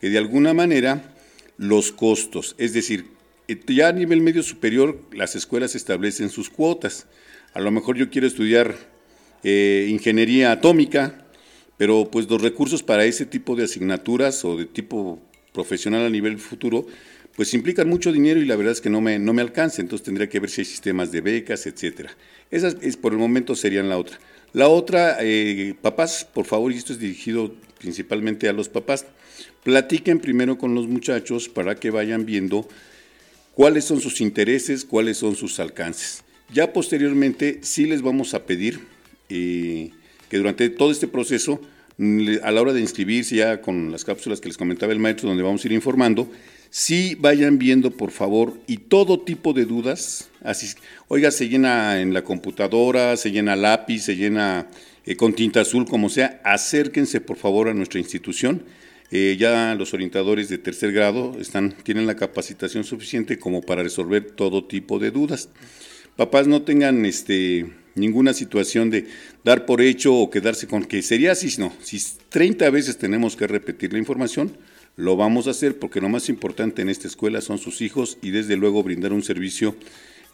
que 0.00 0.10
de 0.10 0.18
alguna 0.18 0.54
manera 0.54 1.14
los 1.58 1.92
costos, 1.92 2.54
es 2.58 2.72
decir, 2.72 3.06
eh, 3.48 3.60
ya 3.68 3.88
a 3.88 3.92
nivel 3.92 4.20
medio 4.20 4.42
superior 4.42 5.00
las 5.12 5.34
escuelas 5.34 5.74
establecen 5.74 6.30
sus 6.30 6.48
cuotas. 6.50 7.06
A 7.54 7.60
lo 7.60 7.70
mejor 7.70 7.96
yo 7.96 8.10
quiero 8.10 8.26
estudiar 8.26 8.74
eh, 9.44 9.88
ingeniería 9.90 10.52
atómica, 10.52 11.21
pero 11.82 12.08
pues 12.08 12.30
los 12.30 12.40
recursos 12.40 12.80
para 12.84 13.04
ese 13.06 13.26
tipo 13.26 13.56
de 13.56 13.64
asignaturas 13.64 14.44
o 14.44 14.56
de 14.56 14.66
tipo 14.66 15.18
profesional 15.52 16.06
a 16.06 16.10
nivel 16.10 16.38
futuro 16.38 16.86
pues 17.34 17.54
implican 17.54 17.88
mucho 17.88 18.12
dinero 18.12 18.40
y 18.40 18.44
la 18.44 18.54
verdad 18.54 18.70
es 18.70 18.80
que 18.80 18.88
no 18.88 19.00
me, 19.00 19.18
no 19.18 19.32
me 19.32 19.42
alcanza, 19.42 19.82
entonces 19.82 20.04
tendría 20.04 20.28
que 20.28 20.38
ver 20.38 20.48
si 20.48 20.60
hay 20.60 20.64
sistemas 20.64 21.10
de 21.10 21.22
becas, 21.22 21.66
etcétera. 21.66 22.16
Esas 22.52 22.76
es, 22.82 22.96
por 22.96 23.14
el 23.14 23.18
momento 23.18 23.56
serían 23.56 23.88
la 23.88 23.98
otra. 23.98 24.16
La 24.52 24.68
otra, 24.68 25.16
eh, 25.22 25.74
papás, 25.82 26.24
por 26.32 26.44
favor, 26.44 26.70
y 26.70 26.76
esto 26.76 26.92
es 26.92 27.00
dirigido 27.00 27.52
principalmente 27.80 28.48
a 28.48 28.52
los 28.52 28.68
papás, 28.68 29.06
platiquen 29.64 30.20
primero 30.20 30.58
con 30.58 30.76
los 30.76 30.86
muchachos 30.86 31.48
para 31.48 31.74
que 31.74 31.90
vayan 31.90 32.24
viendo 32.26 32.68
cuáles 33.56 33.86
son 33.86 34.00
sus 34.00 34.20
intereses, 34.20 34.84
cuáles 34.84 35.16
son 35.16 35.34
sus 35.34 35.58
alcances. 35.58 36.22
Ya 36.54 36.72
posteriormente 36.72 37.58
sí 37.62 37.86
les 37.86 38.02
vamos 38.02 38.34
a 38.34 38.46
pedir 38.46 38.78
eh, 39.30 39.90
que 40.32 40.38
durante 40.38 40.70
todo 40.70 40.90
este 40.90 41.08
proceso, 41.08 41.60
a 42.42 42.50
la 42.50 42.62
hora 42.62 42.72
de 42.72 42.80
inscribirse 42.80 43.36
ya 43.36 43.60
con 43.60 43.92
las 43.92 44.02
cápsulas 44.02 44.40
que 44.40 44.48
les 44.48 44.56
comentaba 44.56 44.94
el 44.94 44.98
maestro, 44.98 45.28
donde 45.28 45.42
vamos 45.42 45.62
a 45.62 45.68
ir 45.68 45.72
informando, 45.72 46.26
sí 46.70 47.18
vayan 47.20 47.58
viendo 47.58 47.90
por 47.90 48.12
favor 48.12 48.54
y 48.66 48.78
todo 48.78 49.20
tipo 49.20 49.52
de 49.52 49.66
dudas, 49.66 50.30
así, 50.42 50.74
oiga, 51.08 51.30
se 51.30 51.50
llena 51.50 52.00
en 52.00 52.14
la 52.14 52.24
computadora, 52.24 53.18
se 53.18 53.30
llena 53.30 53.56
lápiz, 53.56 54.04
se 54.04 54.16
llena 54.16 54.68
eh, 55.04 55.16
con 55.16 55.34
tinta 55.34 55.60
azul, 55.60 55.84
como 55.84 56.08
sea, 56.08 56.40
acérquense 56.44 57.20
por 57.20 57.36
favor 57.36 57.68
a 57.68 57.74
nuestra 57.74 58.00
institución 58.00 58.62
eh, 59.14 59.36
ya 59.38 59.74
los 59.74 59.92
orientadores 59.92 60.48
de 60.48 60.56
tercer 60.56 60.92
grado 60.92 61.36
están, 61.38 61.72
tienen 61.82 62.06
la 62.06 62.16
capacitación 62.16 62.84
suficiente 62.84 63.38
como 63.38 63.60
para 63.60 63.82
resolver 63.82 64.30
todo 64.30 64.64
tipo 64.64 64.98
de 64.98 65.10
dudas. 65.10 65.50
Papás 66.16 66.46
no 66.46 66.62
tengan 66.62 67.04
este, 67.04 67.70
ninguna 67.94 68.32
situación 68.32 68.90
de 68.90 69.06
dar 69.44 69.66
por 69.66 69.80
hecho 69.80 70.14
o 70.14 70.30
quedarse 70.30 70.66
con 70.66 70.84
que 70.84 71.02
sería 71.02 71.32
así, 71.32 71.54
no. 71.58 71.72
Si 71.82 72.00
30 72.28 72.70
veces 72.70 72.98
tenemos 72.98 73.36
que 73.36 73.46
repetir 73.46 73.92
la 73.92 73.98
información, 73.98 74.56
lo 74.96 75.16
vamos 75.16 75.46
a 75.46 75.50
hacer 75.50 75.78
porque 75.78 76.00
lo 76.00 76.08
más 76.08 76.28
importante 76.28 76.82
en 76.82 76.88
esta 76.88 77.08
escuela 77.08 77.40
son 77.40 77.58
sus 77.58 77.80
hijos 77.80 78.18
y 78.22 78.30
desde 78.30 78.56
luego 78.56 78.82
brindar 78.82 79.12
un 79.12 79.22
servicio 79.22 79.74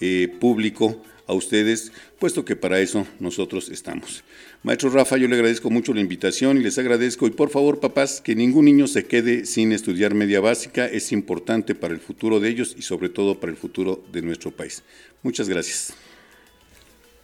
eh, 0.00 0.28
público 0.40 1.02
a 1.28 1.34
ustedes, 1.34 1.92
puesto 2.18 2.44
que 2.44 2.56
para 2.56 2.80
eso 2.80 3.06
nosotros 3.20 3.68
estamos. 3.68 4.24
Maestro 4.62 4.90
Rafa, 4.90 5.18
yo 5.18 5.28
le 5.28 5.36
agradezco 5.36 5.70
mucho 5.70 5.92
la 5.92 6.00
invitación 6.00 6.56
y 6.56 6.62
les 6.62 6.78
agradezco, 6.78 7.26
y 7.26 7.30
por 7.30 7.50
favor, 7.50 7.80
papás, 7.80 8.22
que 8.22 8.34
ningún 8.34 8.64
niño 8.64 8.86
se 8.86 9.04
quede 9.04 9.44
sin 9.44 9.72
estudiar 9.72 10.14
media 10.14 10.40
básica, 10.40 10.86
es 10.86 11.12
importante 11.12 11.74
para 11.74 11.94
el 11.94 12.00
futuro 12.00 12.40
de 12.40 12.48
ellos 12.48 12.74
y 12.76 12.82
sobre 12.82 13.10
todo 13.10 13.38
para 13.38 13.52
el 13.52 13.58
futuro 13.58 14.02
de 14.10 14.22
nuestro 14.22 14.50
país. 14.50 14.82
Muchas 15.22 15.48
gracias. 15.48 15.94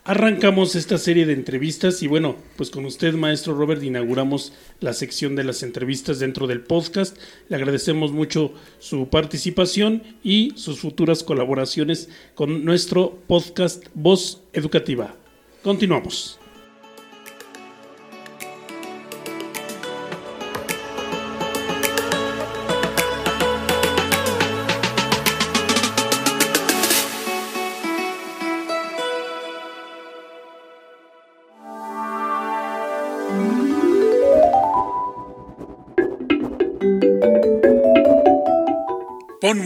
Arrancamos 0.07 0.77
esta 0.77 0.99
serie 0.99 1.25
de 1.25 1.33
entrevistas 1.33 2.03
y 2.03 2.09
bueno, 2.09 2.37
pues 2.57 2.69
con 2.69 2.85
usted, 2.85 3.15
maestro 3.15 3.55
Robert, 3.55 3.83
inauguramos 3.83 4.53
la 4.81 4.93
sección 4.93 5.35
de 5.35 5.45
las 5.45 5.63
entrevistas 5.63 6.19
dentro 6.19 6.47
del 6.47 6.61
podcast. 6.61 7.17
Le 7.49 7.57
agradecemos 7.57 8.13
mucho 8.13 8.53
su 8.79 9.09
participación 9.09 10.03
y 10.23 10.53
sus 10.57 10.81
futuras 10.81 11.25
colaboraciones 11.25 12.11
con 12.35 12.67
nuestro 12.67 13.19
podcast 13.27 13.87
Voz 13.95 14.43
Educativa. 14.53 15.17
Continuamos. 15.63 16.39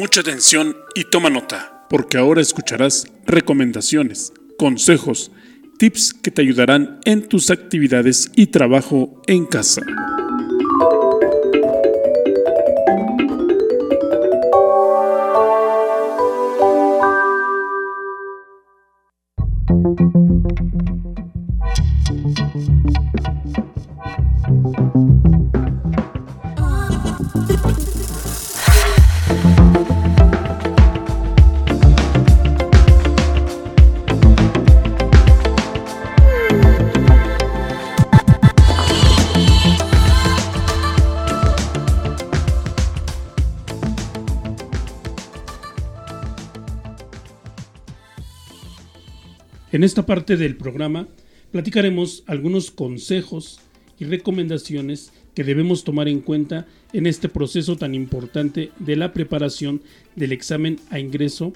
Mucha 0.08 0.22
atención 0.22 0.74
y 0.94 1.04
toma 1.04 1.28
nota, 1.28 1.84
porque 1.90 2.16
ahora 2.16 2.40
escucharás 2.40 3.08
recomendaciones, 3.26 4.32
consejos, 4.56 5.30
tips 5.78 6.14
que 6.14 6.30
te 6.30 6.40
ayudarán 6.40 6.98
en 7.04 7.28
tus 7.28 7.50
actividades 7.50 8.30
y 8.34 8.46
trabajo 8.46 9.20
en 9.26 9.44
casa. 9.44 9.82
En 49.78 49.84
esta 49.84 50.04
parte 50.04 50.36
del 50.36 50.56
programa 50.56 51.06
platicaremos 51.52 52.24
algunos 52.26 52.72
consejos 52.72 53.60
y 53.96 54.06
recomendaciones 54.06 55.12
que 55.36 55.44
debemos 55.44 55.84
tomar 55.84 56.08
en 56.08 56.20
cuenta 56.20 56.66
en 56.92 57.06
este 57.06 57.28
proceso 57.28 57.76
tan 57.76 57.94
importante 57.94 58.72
de 58.80 58.96
la 58.96 59.12
preparación 59.12 59.80
del 60.16 60.32
examen 60.32 60.80
a 60.90 60.98
ingreso 60.98 61.52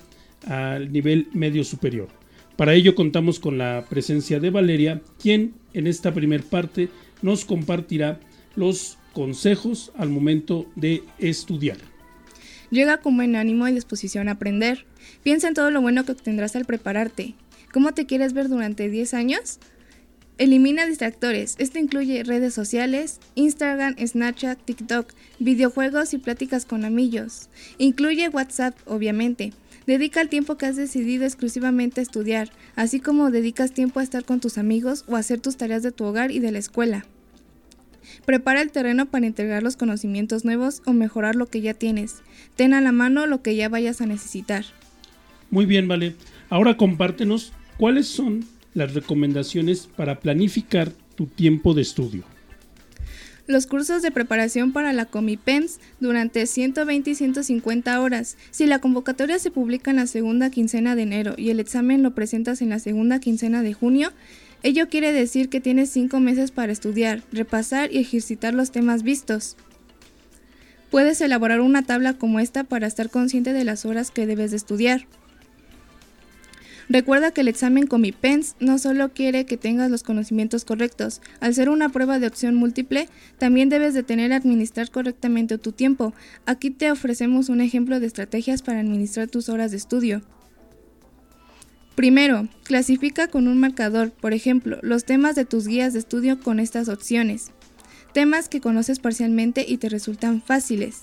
al 0.47 0.93
nivel 0.93 1.31
medio 1.33 1.65
superior. 1.65 2.11
Para 2.57 2.75
ello 2.75 2.95
contamos 2.95 3.41
con 3.41 3.59
la 3.59 3.87
presencia 3.91 4.39
de 4.39 4.51
Valeria, 4.51 5.03
quien 5.21 5.55
en 5.75 5.89
esta 5.89 6.15
primer 6.15 6.45
parte 6.45 6.91
nos 7.23 7.45
compartirá 7.45 8.21
los 8.55 8.99
consejos 9.15 9.91
al 9.97 10.11
momento 10.11 10.67
de 10.77 11.03
estudiar. 11.19 11.79
Llega 12.71 12.99
con 12.99 13.17
buen 13.17 13.35
ánimo 13.35 13.67
y 13.67 13.73
disposición 13.73 14.29
a 14.29 14.33
aprender. 14.33 14.87
Piensa 15.25 15.49
en 15.49 15.55
todo 15.55 15.73
lo 15.73 15.83
bueno 15.83 16.05
que 16.05 16.13
obtendrás 16.13 16.55
al 16.55 16.67
prepararte 16.67 17.35
¿Cómo 17.73 17.93
te 17.93 18.05
quieres 18.05 18.35
ver 18.35 18.49
durante 18.49 18.91
10 18.91 19.15
años? 19.15 19.59
Elimina 20.37 20.87
distractores. 20.87 21.57
Esto 21.59 21.79
incluye 21.79 22.23
redes 22.23 22.53
sociales, 22.53 23.19
Instagram, 23.35 23.97
Snapchat, 23.97 24.59
TikTok, 24.63 25.11
videojuegos 25.39 26.13
y 26.13 26.19
pláticas 26.19 26.67
con 26.67 26.85
amigos. 26.85 27.49
Incluye 27.79 28.29
WhatsApp, 28.29 28.77
obviamente. 28.87 29.53
Dedica 29.87 30.21
el 30.21 30.29
tiempo 30.29 30.57
que 30.57 30.67
has 30.67 30.77
decidido 30.77 31.25
exclusivamente 31.25 32.01
a 32.01 32.03
estudiar, 32.03 32.51
así 32.77 33.01
como 33.01 33.31
dedicas 33.31 33.73
tiempo 33.73 34.01
a 34.01 34.03
estar 34.03 34.25
con 34.25 34.41
tus 34.41 34.59
amigos 34.59 35.05
o 35.09 35.17
a 35.17 35.21
hacer 35.21 35.41
tus 35.41 35.57
tareas 35.57 35.83
de 35.83 35.93
tu 35.93 36.05
hogar 36.05 36.31
y 36.31 36.41
de 36.41 36.53
la 36.53 36.59
escuela. 36.59 37.07
Prepara 38.27 38.61
el 38.61 38.71
terreno 38.71 39.07
para 39.07 39.27
integrar 39.27 39.63
los 39.63 39.77
conocimientos 39.77 40.45
nuevos 40.45 40.83
o 40.85 40.93
mejorar 40.93 41.37
lo 41.37 41.47
que 41.47 41.63
ya 41.63 41.73
tienes. 41.73 42.23
Ten 42.55 42.75
a 42.75 42.83
la 42.83 42.93
mano 42.93 43.27
lo 43.27 43.43
que 43.43 43.57
ya 43.57 43.71
vayas 43.71 44.01
a 44.03 44.07
necesitar. 44.07 44.67
Muy 45.51 45.67
bien, 45.67 45.89
vale. 45.89 46.17
Ahora 46.49 46.77
compártenos 46.77 47.53
¿Cuáles 47.83 48.07
son 48.07 48.45
las 48.75 48.95
recomendaciones 48.95 49.89
para 49.97 50.21
planificar 50.21 50.93
tu 51.17 51.27
tiempo 51.27 51.75
de 51.75 51.83
estudio? 51.83 52.23
Los 53.49 53.67
cursos 53.67 54.03
de 54.03 54.13
preparación 54.13 54.73
para 54.73 54.93
la 54.93 55.07
Comipens 55.07 55.81
durante 55.99 56.47
120 56.47 57.11
y 57.11 57.15
150 57.17 58.01
horas. 58.01 58.37
Si 58.53 58.67
la 58.67 58.79
convocatoria 58.79 59.41
se 59.41 59.51
publica 59.51 59.91
en 59.91 59.97
la 59.97 60.07
segunda 60.07 60.49
quincena 60.49 60.95
de 60.95 61.03
enero 61.03 61.35
y 61.37 61.51
el 61.51 61.59
examen 61.59 62.05
lo 62.05 62.15
presentas 62.15 62.63
en 62.63 62.69
la 62.69 62.79
segunda 62.79 63.19
quincena 63.19 63.63
de 63.63 63.73
junio, 63.73 64.13
ello 64.63 64.89
quiere 64.89 65.11
decir 65.11 65.49
que 65.49 65.61
tienes 65.61 65.91
5 65.91 66.21
meses 66.21 66.53
para 66.53 66.71
estudiar, 66.71 67.25
repasar 67.33 67.93
y 67.93 67.99
ejercitar 67.99 68.55
los 68.55 68.71
temas 68.71 69.03
vistos. 69.03 69.57
Puedes 70.93 71.21
elaborar 71.21 71.61
una 71.61 71.83
tabla 71.83 72.15
como 72.15 72.39
esta 72.39 72.63
para 72.63 72.87
estar 72.87 73.11
consciente 73.11 73.53
de 73.53 73.65
las 73.65 73.85
horas 73.87 74.13
que 74.13 74.25
debes 74.25 74.53
de 74.53 74.59
estudiar. 74.59 75.09
Recuerda 76.89 77.31
que 77.31 77.43
el 77.43 77.49
examen 77.49 77.87
Comipens 77.87 78.57
no 78.61 78.79
solo 78.79 79.13
quiere 79.13 79.47
que 79.47 79.57
tengas 79.57 79.91
los 79.91 80.03
conocimientos 80.03 80.65
correctos, 80.65 81.21
al 81.41 81.55
ser 81.55 81.69
una 81.69 81.89
prueba 81.89 82.19
de 82.19 82.27
opción 82.27 82.55
múltiple, 82.55 83.09
también 83.39 83.69
debes 83.69 83.95
de 83.95 84.03
tener 84.03 84.33
administrar 84.33 84.91
correctamente 84.91 85.59
tu 85.59 85.73
tiempo. 85.73 86.13
Aquí 86.47 86.71
te 86.71 86.91
ofrecemos 86.91 87.49
un 87.49 87.61
ejemplo 87.61 88.01
de 88.01 88.07
estrategias 88.07 88.63
para 88.63 88.81
administrar 88.81 89.29
tus 89.29 89.49
horas 89.49 89.71
de 89.71 89.77
estudio. 89.77 90.23
Primero, 91.95 92.49
clasifica 92.65 93.29
con 93.29 93.47
un 93.47 93.59
marcador, 93.59 94.11
por 94.11 94.33
ejemplo, 94.33 94.79
los 94.83 95.05
temas 95.05 95.37
de 95.37 95.45
tus 95.45 95.67
guías 95.67 95.93
de 95.93 95.99
estudio 95.99 96.41
con 96.41 96.59
estas 96.59 96.89
opciones. 96.89 97.51
Temas 98.13 98.49
que 98.49 98.61
conoces 98.61 98.99
parcialmente 98.99 99.65
y 99.67 99.77
te 99.77 99.89
resultan 99.89 100.43
fáciles. 100.43 101.03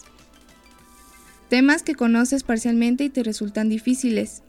Temas 1.47 1.83
que 1.83 1.95
conoces 1.95 2.43
parcialmente 2.43 3.03
y 3.03 3.09
te 3.09 3.23
resultan 3.23 3.69
difíciles. 3.69 4.43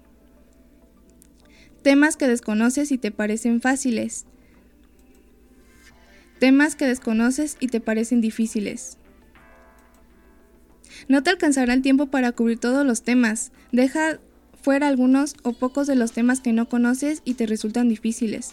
Temas 1.83 2.16
que 2.16 2.29
desconoces 2.29 2.93
y 2.93 2.99
te 2.99 3.11
parecen 3.11 3.61
fáciles. 3.61 4.27
Temas 6.38 6.75
que 6.77 6.87
desconoces 6.87 7.57
y 7.61 7.69
te 7.69 7.81
parecen 7.81 8.21
difíciles. 8.21 8.99
No 11.09 11.23
te 11.23 11.31
alcanzará 11.31 11.73
el 11.75 11.83
tiempo 11.83 12.07
para 12.07 12.33
cubrir 12.33 12.59
todos 12.59 12.85
los 12.85 13.03
temas. 13.03 13.53
Deja 13.73 14.21
fuera 14.62 14.88
algunos 14.88 15.35
o 15.43 15.53
pocos 15.53 15.87
de 15.87 15.97
los 15.97 16.12
temas 16.12 16.40
que 16.40 16.53
no 16.53 16.69
conoces 16.69 17.23
y 17.25 17.35
te 17.35 17.47
resultan 17.47 17.88
difíciles. 17.88 18.53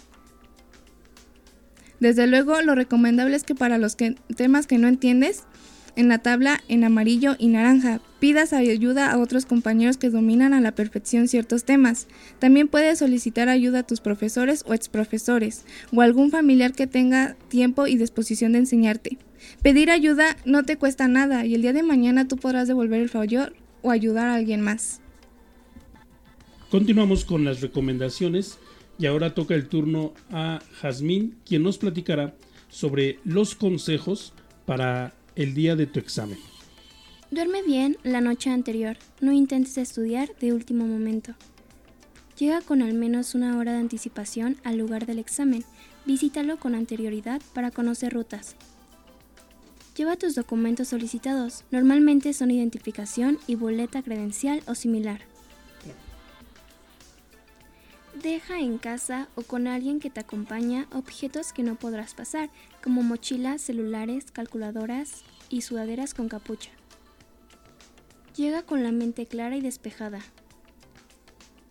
Desde 2.00 2.28
luego, 2.28 2.62
lo 2.62 2.76
recomendable 2.76 3.36
es 3.36 3.44
que 3.44 3.56
para 3.56 3.78
los 3.78 3.98
temas 3.98 4.68
que 4.68 4.78
no 4.78 4.88
entiendes, 4.88 5.44
en 5.98 6.08
la 6.08 6.20
tabla 6.20 6.64
en 6.70 6.84
amarillo 6.84 7.36
y 7.40 7.48
naranja, 7.48 8.00
pidas 8.20 8.54
ayuda 8.54 9.12
a 9.12 9.18
otros 9.18 9.48
compañeros 9.48 9.98
que 9.98 10.12
dominan 10.12 10.54
a 10.54 10.62
la 10.62 10.72
perfección 10.72 11.28
ciertos 11.28 11.64
temas. 11.64 12.08
También 12.38 12.68
puedes 12.68 13.00
solicitar 13.00 13.50
ayuda 13.50 13.80
a 13.80 13.84
tus 13.84 14.00
profesores 14.00 14.64
o 14.68 14.76
exprofesores, 14.76 15.66
o 15.92 16.02
algún 16.02 16.30
familiar 16.30 16.74
que 16.74 16.86
tenga 16.86 17.36
tiempo 17.50 17.88
y 17.88 17.98
disposición 17.98 18.52
de 18.52 18.60
enseñarte. 18.60 19.18
Pedir 19.64 19.90
ayuda 19.90 20.38
no 20.46 20.64
te 20.64 20.78
cuesta 20.78 21.08
nada 21.08 21.46
y 21.46 21.56
el 21.56 21.64
día 21.64 21.74
de 21.74 21.84
mañana 21.84 22.28
tú 22.28 22.38
podrás 22.38 22.68
devolver 22.68 23.02
el 23.02 23.10
favor 23.10 23.54
o 23.82 23.90
ayudar 23.90 24.28
a 24.28 24.36
alguien 24.36 24.62
más. 24.62 25.02
Continuamos 26.70 27.26
con 27.26 27.44
las 27.44 27.62
recomendaciones 27.62 28.60
y 29.00 29.08
ahora 29.08 29.34
toca 29.34 29.56
el 29.56 29.68
turno 29.68 30.14
a 30.30 30.60
Jazmín, 30.80 31.38
quien 31.44 31.64
nos 31.64 31.80
platicará 31.80 32.36
sobre 32.70 33.20
los 33.24 33.56
consejos 33.56 34.34
para 34.66 35.17
el 35.38 35.54
día 35.54 35.76
de 35.76 35.86
tu 35.86 36.00
examen. 36.00 36.40
Duerme 37.30 37.62
bien 37.62 37.98
la 38.04 38.22
noche 38.22 38.50
anterior. 38.50 38.98
No 39.22 39.32
intentes 39.32 39.78
estudiar 39.78 40.36
de 40.40 40.52
último 40.52 40.88
momento. 40.88 41.36
Llega 42.40 42.62
con 42.62 42.82
al 42.82 42.96
menos 42.96 43.36
una 43.36 43.58
hora 43.58 43.74
de 43.74 43.80
anticipación 43.80 44.58
al 44.64 44.78
lugar 44.78 45.06
del 45.06 45.20
examen. 45.20 45.64
Visítalo 46.06 46.58
con 46.58 46.74
anterioridad 46.74 47.40
para 47.54 47.70
conocer 47.70 48.14
rutas. 48.14 48.56
Lleva 49.96 50.16
tus 50.16 50.34
documentos 50.34 50.88
solicitados. 50.88 51.66
Normalmente 51.70 52.34
son 52.34 52.50
identificación 52.50 53.38
y 53.46 53.56
boleta 53.56 54.02
credencial 54.02 54.64
o 54.66 54.74
similar. 54.74 55.22
Deja 58.28 58.60
en 58.60 58.78
casa 58.78 59.30
o 59.36 59.44
con 59.44 59.68
alguien 59.68 60.02
que 60.02 60.10
te 60.10 60.20
acompaña 60.20 60.86
objetos 60.92 61.54
que 61.54 61.64
no 61.64 61.76
podrás 61.76 62.14
pasar, 62.14 62.50
como 62.84 63.02
mochilas, 63.02 63.62
celulares, 63.62 64.34
calculadoras 64.34 65.24
y 65.50 65.62
sudaderas 65.62 66.14
con 66.14 66.28
capucha. 66.28 66.72
Llega 68.36 68.64
con 68.64 68.84
la 68.84 68.92
mente 68.92 69.28
clara 69.28 69.56
y 69.56 69.62
despejada. 69.62 70.20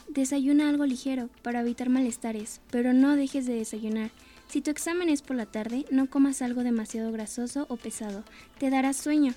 Desayuna 0.08 0.70
algo 0.70 0.86
ligero 0.86 1.28
para 1.42 1.60
evitar 1.60 1.90
malestares, 1.90 2.62
pero 2.70 2.94
no 2.94 3.16
dejes 3.16 3.44
de 3.44 3.56
desayunar. 3.56 4.10
Si 4.48 4.62
tu 4.62 4.70
examen 4.70 5.10
es 5.10 5.20
por 5.20 5.36
la 5.36 5.44
tarde, 5.44 5.84
no 5.90 6.08
comas 6.08 6.40
algo 6.40 6.62
demasiado 6.62 7.12
grasoso 7.12 7.66
o 7.68 7.76
pesado, 7.76 8.24
te 8.58 8.70
dará 8.70 8.94
sueño. 8.94 9.34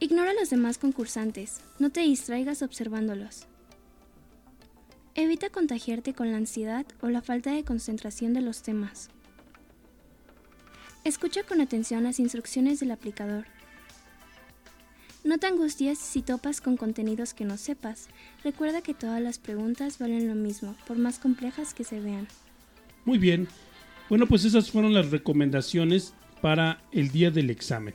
Ignora 0.00 0.32
a 0.32 0.34
los 0.34 0.50
demás 0.50 0.76
concursantes, 0.76 1.62
no 1.78 1.88
te 1.88 2.00
distraigas 2.00 2.60
observándolos. 2.60 3.46
Evita 5.18 5.48
contagiarte 5.48 6.12
con 6.12 6.30
la 6.30 6.36
ansiedad 6.36 6.84
o 7.00 7.08
la 7.08 7.22
falta 7.22 7.50
de 7.50 7.64
concentración 7.64 8.34
de 8.34 8.42
los 8.42 8.60
temas. 8.60 9.08
Escucha 11.04 11.42
con 11.42 11.62
atención 11.62 12.04
las 12.04 12.20
instrucciones 12.20 12.80
del 12.80 12.90
aplicador. 12.90 13.46
No 15.24 15.38
te 15.38 15.46
angusties 15.46 15.98
si 15.98 16.20
topas 16.20 16.60
con 16.60 16.76
contenidos 16.76 17.32
que 17.32 17.46
no 17.46 17.56
sepas. 17.56 18.08
Recuerda 18.44 18.82
que 18.82 18.92
todas 18.92 19.22
las 19.22 19.38
preguntas 19.38 19.98
valen 19.98 20.28
lo 20.28 20.34
mismo, 20.34 20.76
por 20.86 20.98
más 20.98 21.18
complejas 21.18 21.72
que 21.72 21.84
se 21.84 21.98
vean. 21.98 22.28
Muy 23.06 23.16
bien. 23.16 23.48
Bueno, 24.10 24.26
pues 24.26 24.44
esas 24.44 24.70
fueron 24.70 24.92
las 24.92 25.10
recomendaciones 25.10 26.12
para 26.42 26.82
el 26.92 27.10
día 27.10 27.30
del 27.30 27.48
examen. 27.48 27.94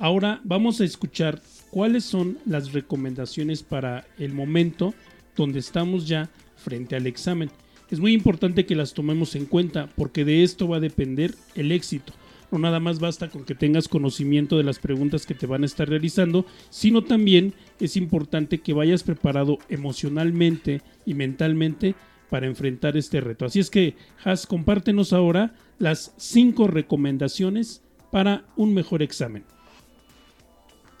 Ahora 0.00 0.40
vamos 0.42 0.80
a 0.80 0.84
escuchar 0.84 1.40
cuáles 1.70 2.04
son 2.04 2.38
las 2.44 2.72
recomendaciones 2.72 3.62
para 3.62 4.04
el 4.18 4.32
momento 4.32 4.94
donde 5.36 5.60
estamos 5.60 6.08
ya 6.08 6.28
frente 6.56 6.96
al 6.96 7.06
examen. 7.06 7.50
Es 7.90 8.00
muy 8.00 8.12
importante 8.12 8.66
que 8.66 8.74
las 8.74 8.94
tomemos 8.94 9.36
en 9.36 9.46
cuenta 9.46 9.88
porque 9.96 10.24
de 10.24 10.42
esto 10.42 10.66
va 10.66 10.78
a 10.78 10.80
depender 10.80 11.34
el 11.54 11.70
éxito. 11.70 12.12
No 12.50 12.58
nada 12.58 12.80
más 12.80 13.00
basta 13.00 13.28
con 13.28 13.44
que 13.44 13.54
tengas 13.54 13.88
conocimiento 13.88 14.56
de 14.56 14.64
las 14.64 14.78
preguntas 14.78 15.26
que 15.26 15.34
te 15.34 15.46
van 15.46 15.62
a 15.62 15.66
estar 15.66 15.88
realizando, 15.88 16.46
sino 16.70 17.02
también 17.02 17.54
es 17.80 17.96
importante 17.96 18.58
que 18.58 18.72
vayas 18.72 19.02
preparado 19.02 19.58
emocionalmente 19.68 20.80
y 21.04 21.14
mentalmente 21.14 21.94
para 22.30 22.46
enfrentar 22.46 22.96
este 22.96 23.20
reto. 23.20 23.44
Así 23.44 23.60
es 23.60 23.70
que, 23.70 23.94
Has, 24.24 24.46
compártenos 24.46 25.12
ahora 25.12 25.54
las 25.78 26.12
cinco 26.16 26.66
recomendaciones 26.66 27.82
para 28.10 28.44
un 28.56 28.74
mejor 28.74 29.02
examen. 29.02 29.44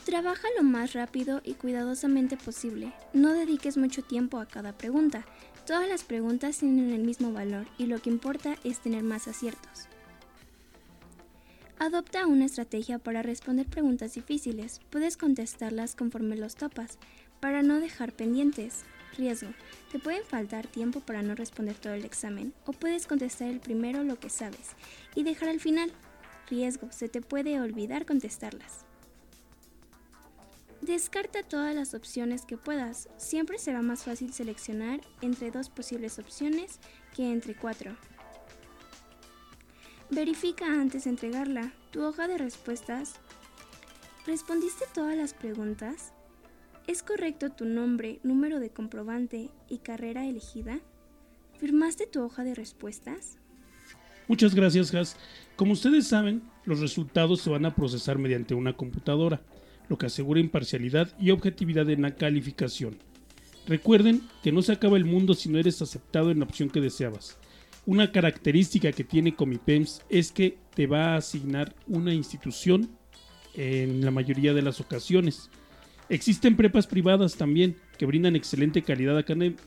Trabaja 0.06 0.46
lo 0.56 0.62
más 0.62 0.92
rápido 0.92 1.40
y 1.42 1.54
cuidadosamente 1.54 2.36
posible. 2.36 2.92
No 3.12 3.32
dediques 3.32 3.76
mucho 3.76 4.02
tiempo 4.02 4.38
a 4.38 4.46
cada 4.46 4.70
pregunta. 4.70 5.26
Todas 5.66 5.88
las 5.88 6.04
preguntas 6.04 6.58
tienen 6.58 6.92
el 6.92 7.02
mismo 7.02 7.32
valor 7.32 7.66
y 7.76 7.86
lo 7.86 8.00
que 8.00 8.10
importa 8.10 8.54
es 8.62 8.78
tener 8.78 9.02
más 9.02 9.26
aciertos. 9.26 9.88
Adopta 11.80 12.28
una 12.28 12.44
estrategia 12.44 13.00
para 13.00 13.22
responder 13.22 13.66
preguntas 13.66 14.14
difíciles. 14.14 14.80
Puedes 14.90 15.16
contestarlas 15.16 15.96
conforme 15.96 16.36
los 16.36 16.54
topas, 16.54 16.98
para 17.40 17.62
no 17.62 17.80
dejar 17.80 18.12
pendientes. 18.12 18.84
Riesgo. 19.18 19.48
Te 19.90 19.98
pueden 19.98 20.22
faltar 20.22 20.68
tiempo 20.68 21.00
para 21.00 21.22
no 21.22 21.34
responder 21.34 21.74
todo 21.74 21.94
el 21.94 22.04
examen, 22.04 22.54
o 22.64 22.72
puedes 22.72 23.08
contestar 23.08 23.48
el 23.48 23.58
primero 23.58 24.04
lo 24.04 24.20
que 24.20 24.30
sabes 24.30 24.76
y 25.16 25.24
dejar 25.24 25.48
al 25.48 25.58
final. 25.58 25.90
Riesgo. 26.48 26.92
Se 26.92 27.08
te 27.08 27.22
puede 27.22 27.60
olvidar 27.60 28.06
contestarlas. 28.06 28.85
Descarta 30.86 31.42
todas 31.42 31.74
las 31.74 31.94
opciones 31.94 32.44
que 32.44 32.56
puedas. 32.56 33.08
Siempre 33.16 33.58
será 33.58 33.82
más 33.82 34.04
fácil 34.04 34.32
seleccionar 34.32 35.00
entre 35.20 35.50
dos 35.50 35.68
posibles 35.68 36.20
opciones 36.20 36.78
que 37.12 37.32
entre 37.32 37.56
cuatro. 37.56 37.96
Verifica 40.10 40.64
antes 40.66 41.02
de 41.02 41.10
entregarla 41.10 41.72
tu 41.90 42.04
hoja 42.04 42.28
de 42.28 42.38
respuestas. 42.38 43.16
¿Respondiste 44.28 44.84
todas 44.94 45.16
las 45.16 45.34
preguntas? 45.34 46.12
¿Es 46.86 47.02
correcto 47.02 47.50
tu 47.50 47.64
nombre, 47.64 48.20
número 48.22 48.60
de 48.60 48.70
comprobante 48.70 49.50
y 49.68 49.78
carrera 49.78 50.24
elegida? 50.24 50.78
¿Firmaste 51.58 52.06
tu 52.06 52.22
hoja 52.22 52.44
de 52.44 52.54
respuestas? 52.54 53.38
Muchas 54.28 54.54
gracias. 54.54 55.16
Como 55.56 55.72
ustedes 55.72 56.06
saben, 56.06 56.42
los 56.64 56.78
resultados 56.78 57.40
se 57.40 57.50
van 57.50 57.66
a 57.66 57.74
procesar 57.74 58.18
mediante 58.18 58.54
una 58.54 58.76
computadora 58.76 59.42
lo 59.88 59.98
que 59.98 60.06
asegura 60.06 60.40
imparcialidad 60.40 61.12
y 61.18 61.30
objetividad 61.30 61.88
en 61.90 62.02
la 62.02 62.14
calificación. 62.14 62.98
Recuerden 63.66 64.22
que 64.42 64.52
no 64.52 64.62
se 64.62 64.72
acaba 64.72 64.96
el 64.96 65.04
mundo 65.04 65.34
si 65.34 65.48
no 65.48 65.58
eres 65.58 65.82
aceptado 65.82 66.30
en 66.30 66.38
la 66.38 66.44
opción 66.44 66.70
que 66.70 66.80
deseabas. 66.80 67.38
Una 67.84 68.12
característica 68.12 68.92
que 68.92 69.04
tiene 69.04 69.34
Comipems 69.34 70.02
es 70.08 70.32
que 70.32 70.58
te 70.74 70.86
va 70.86 71.14
a 71.14 71.16
asignar 71.16 71.74
una 71.86 72.12
institución 72.12 72.90
en 73.54 74.04
la 74.04 74.10
mayoría 74.10 74.54
de 74.54 74.62
las 74.62 74.80
ocasiones. 74.80 75.50
Existen 76.08 76.56
prepas 76.56 76.86
privadas 76.86 77.36
también 77.36 77.76
que 77.98 78.06
brindan 78.06 78.36
excelente 78.36 78.82
calidad 78.82 79.18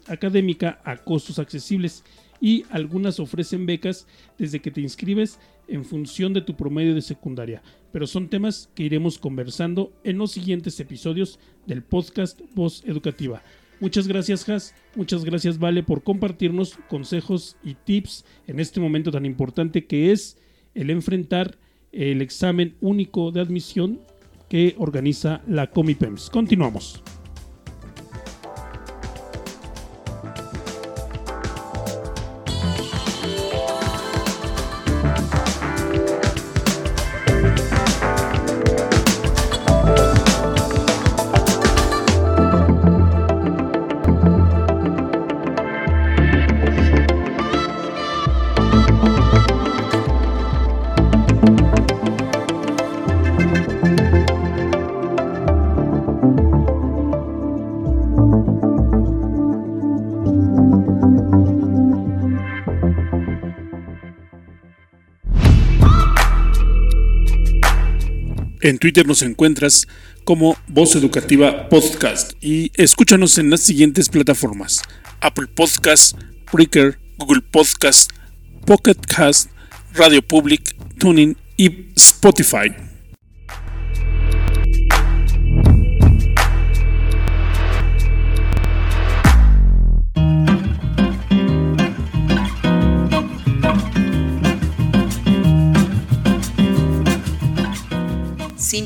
académica 0.07 0.79
a 0.85 0.95
costos 0.97 1.37
accesibles 1.37 2.05
y 2.39 2.63
algunas 2.69 3.19
ofrecen 3.19 3.65
becas 3.65 4.07
desde 4.37 4.61
que 4.61 4.71
te 4.71 4.79
inscribes 4.79 5.37
en 5.67 5.83
función 5.83 6.33
de 6.33 6.41
tu 6.41 6.55
promedio 6.55 6.95
de 6.95 7.01
secundaria, 7.01 7.61
pero 7.91 8.07
son 8.07 8.29
temas 8.29 8.69
que 8.73 8.83
iremos 8.83 9.19
conversando 9.19 9.91
en 10.05 10.17
los 10.17 10.31
siguientes 10.31 10.79
episodios 10.79 11.39
del 11.67 11.83
podcast 11.83 12.39
Voz 12.55 12.83
Educativa. 12.85 13.43
Muchas 13.81 14.07
gracias 14.07 14.47
Has, 14.47 14.75
muchas 14.95 15.23
gracias 15.25 15.57
Vale 15.57 15.83
por 15.83 16.03
compartirnos 16.03 16.77
consejos 16.89 17.57
y 17.63 17.75
tips 17.75 18.25
en 18.47 18.59
este 18.59 18.79
momento 18.79 19.11
tan 19.11 19.25
importante 19.25 19.85
que 19.85 20.11
es 20.11 20.37
el 20.73 20.89
enfrentar 20.89 21.57
el 21.91 22.21
examen 22.21 22.75
único 22.81 23.31
de 23.31 23.41
admisión 23.41 23.99
que 24.49 24.75
organiza 24.77 25.41
la 25.47 25.67
Comipems. 25.67 26.29
Continuamos. 26.29 27.01
Twitter 68.79 69.05
nos 69.05 69.21
encuentras 69.21 69.87
como 70.23 70.57
Voz 70.67 70.95
Educativa 70.95 71.69
Podcast 71.69 72.33
y 72.41 72.71
escúchanos 72.75 73.37
en 73.37 73.49
las 73.49 73.61
siguientes 73.61 74.09
plataformas: 74.09 74.81
Apple 75.21 75.47
Podcast, 75.47 76.17
Breaker, 76.51 76.97
Google 77.17 77.41
Podcast, 77.41 78.11
Pocket 78.65 78.95
Cast, 79.07 79.49
Radio 79.93 80.21
Public, 80.21 80.75
Tuning 80.97 81.35
y 81.57 81.87
Spotify. 81.95 82.88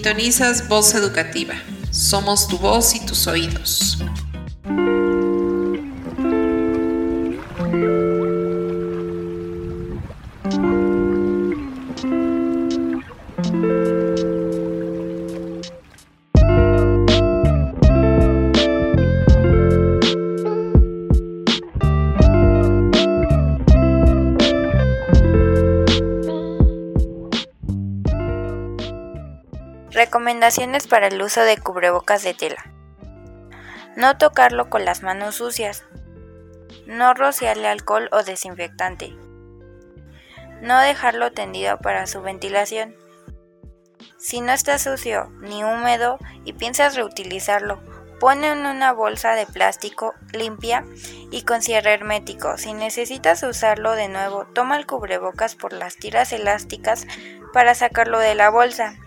Sintonizas 0.03 0.67
Voz 0.67 0.93
Educativa. 0.95 1.53
Somos 1.89 2.49
tu 2.49 2.57
voz 2.57 2.93
y 2.93 3.05
tus 3.05 3.25
oídos. 3.25 4.02
Para 30.87 31.07
el 31.07 31.19
uso 31.19 31.41
de 31.41 31.57
cubrebocas 31.57 32.21
de 32.21 32.35
tela. 32.35 32.63
No 33.95 34.19
tocarlo 34.19 34.69
con 34.69 34.85
las 34.85 35.01
manos 35.01 35.35
sucias. 35.35 35.83
No 36.85 37.15
rociarle 37.15 37.67
alcohol 37.67 38.07
o 38.11 38.21
desinfectante. 38.21 39.15
No 40.61 40.79
dejarlo 40.79 41.31
tendido 41.31 41.79
para 41.79 42.05
su 42.05 42.21
ventilación. 42.21 42.95
Si 44.19 44.41
no 44.41 44.51
está 44.51 44.77
sucio 44.77 45.31
ni 45.41 45.63
húmedo 45.63 46.19
y 46.45 46.53
piensas 46.53 46.95
reutilizarlo, 46.95 47.81
ponlo 48.19 48.45
en 48.45 48.67
una 48.67 48.93
bolsa 48.93 49.33
de 49.33 49.47
plástico 49.47 50.13
limpia 50.33 50.85
y 51.31 51.41
con 51.41 51.63
cierre 51.63 51.95
hermético. 51.95 52.59
Si 52.59 52.73
necesitas 52.73 53.41
usarlo 53.41 53.93
de 53.93 54.07
nuevo, 54.07 54.45
toma 54.53 54.77
el 54.77 54.85
cubrebocas 54.85 55.55
por 55.55 55.73
las 55.73 55.95
tiras 55.95 56.31
elásticas 56.31 57.07
para 57.53 57.73
sacarlo 57.73 58.19
de 58.19 58.35
la 58.35 58.51
bolsa. 58.51 58.99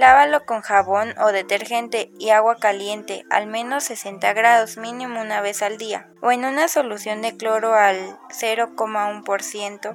Lávalo 0.00 0.46
con 0.46 0.62
jabón 0.62 1.14
o 1.18 1.30
detergente 1.30 2.10
y 2.18 2.30
agua 2.30 2.56
caliente, 2.56 3.26
al 3.28 3.46
menos 3.46 3.84
60 3.84 4.32
grados 4.32 4.78
mínimo 4.78 5.20
una 5.20 5.42
vez 5.42 5.60
al 5.60 5.76
día, 5.76 6.08
o 6.22 6.32
en 6.32 6.46
una 6.46 6.68
solución 6.68 7.20
de 7.20 7.36
cloro 7.36 7.74
al 7.74 8.18
0,1% 8.30 9.94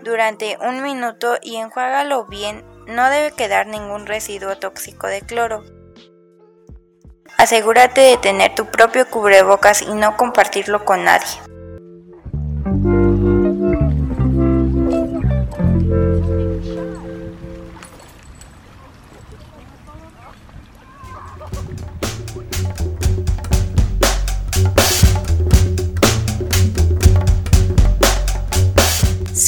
durante 0.00 0.56
un 0.60 0.80
minuto 0.80 1.38
y 1.42 1.56
enjuágalo 1.56 2.24
bien, 2.26 2.64
no 2.86 3.10
debe 3.10 3.32
quedar 3.32 3.66
ningún 3.66 4.06
residuo 4.06 4.58
tóxico 4.58 5.08
de 5.08 5.22
cloro. 5.22 5.64
Asegúrate 7.36 8.00
de 8.00 8.18
tener 8.18 8.54
tu 8.54 8.66
propio 8.66 9.10
cubrebocas 9.10 9.82
y 9.82 9.92
no 9.92 10.16
compartirlo 10.16 10.84
con 10.84 11.02
nadie. 11.02 11.51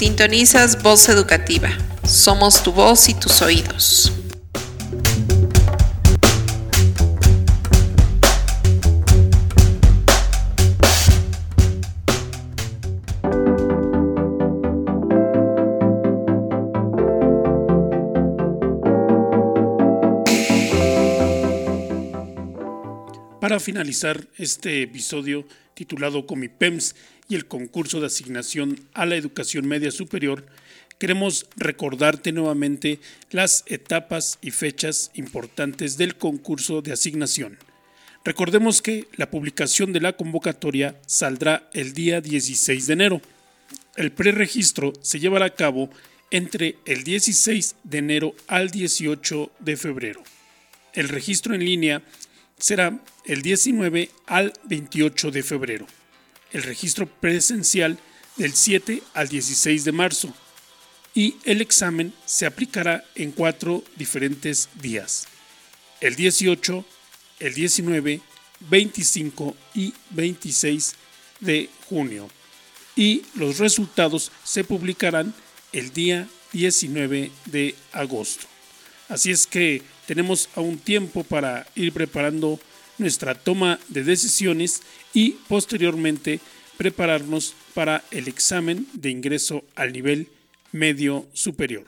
Sintonizas 0.04 0.82
Voz 0.82 1.08
Educativa. 1.08 1.70
Somos 2.06 2.62
tu 2.62 2.72
voz 2.72 3.08
y 3.08 3.14
tus 3.14 3.40
oídos. 3.40 4.12
Para 23.54 23.62
finalizar 23.62 24.26
este 24.36 24.82
episodio 24.82 25.46
titulado 25.74 26.26
Comipems 26.26 26.96
y 27.28 27.36
el 27.36 27.46
concurso 27.46 28.00
de 28.00 28.08
asignación 28.08 28.80
a 28.94 29.06
la 29.06 29.14
educación 29.14 29.68
media 29.68 29.92
superior, 29.92 30.44
queremos 30.98 31.46
recordarte 31.54 32.32
nuevamente 32.32 32.98
las 33.30 33.62
etapas 33.68 34.40
y 34.42 34.50
fechas 34.50 35.12
importantes 35.14 35.96
del 35.96 36.16
concurso 36.16 36.82
de 36.82 36.94
asignación. 36.94 37.56
Recordemos 38.24 38.82
que 38.82 39.06
la 39.14 39.30
publicación 39.30 39.92
de 39.92 40.00
la 40.00 40.14
convocatoria 40.14 41.00
saldrá 41.06 41.70
el 41.74 41.92
día 41.92 42.20
16 42.20 42.88
de 42.88 42.92
enero. 42.92 43.22
El 43.94 44.10
preregistro 44.10 44.94
se 45.00 45.20
llevará 45.20 45.46
a 45.46 45.54
cabo 45.54 45.90
entre 46.32 46.74
el 46.86 47.04
16 47.04 47.76
de 47.84 47.98
enero 47.98 48.34
al 48.48 48.70
18 48.70 49.52
de 49.60 49.76
febrero. 49.76 50.24
El 50.92 51.08
registro 51.08 51.54
en 51.54 51.64
línea 51.64 52.02
será 52.58 52.98
el 53.24 53.42
19 53.42 54.10
al 54.26 54.52
28 54.64 55.30
de 55.30 55.42
febrero. 55.42 55.86
El 56.52 56.62
registro 56.62 57.06
presencial 57.06 57.98
del 58.36 58.54
7 58.54 59.02
al 59.14 59.28
16 59.28 59.84
de 59.84 59.92
marzo. 59.92 60.34
Y 61.14 61.36
el 61.44 61.60
examen 61.60 62.12
se 62.26 62.46
aplicará 62.46 63.04
en 63.14 63.32
cuatro 63.32 63.84
diferentes 63.96 64.68
días. 64.80 65.28
El 66.00 66.16
18, 66.16 66.84
el 67.40 67.54
19, 67.54 68.20
25 68.68 69.56
y 69.74 69.94
26 70.10 70.94
de 71.40 71.70
junio. 71.88 72.28
Y 72.96 73.22
los 73.34 73.58
resultados 73.58 74.32
se 74.42 74.64
publicarán 74.64 75.34
el 75.72 75.92
día 75.92 76.28
19 76.52 77.30
de 77.46 77.74
agosto. 77.92 78.46
Así 79.08 79.30
es 79.30 79.46
que 79.46 79.82
tenemos 80.06 80.48
aún 80.54 80.78
tiempo 80.78 81.24
para 81.24 81.66
ir 81.74 81.92
preparando 81.92 82.58
nuestra 82.98 83.34
toma 83.34 83.78
de 83.88 84.04
decisiones 84.04 84.82
y 85.12 85.32
posteriormente 85.48 86.40
prepararnos 86.76 87.54
para 87.74 88.04
el 88.10 88.28
examen 88.28 88.86
de 88.92 89.10
ingreso 89.10 89.64
al 89.74 89.92
nivel 89.92 90.28
medio 90.72 91.26
superior. 91.32 91.84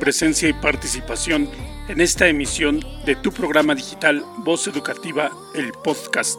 Presencia 0.00 0.48
y 0.48 0.54
participación 0.54 1.48
en 1.86 2.00
esta 2.00 2.26
emisión 2.26 2.80
de 3.04 3.14
tu 3.14 3.30
programa 3.30 3.74
digital 3.74 4.24
Voz 4.38 4.66
Educativa, 4.66 5.30
el 5.54 5.72
podcast. 5.72 6.38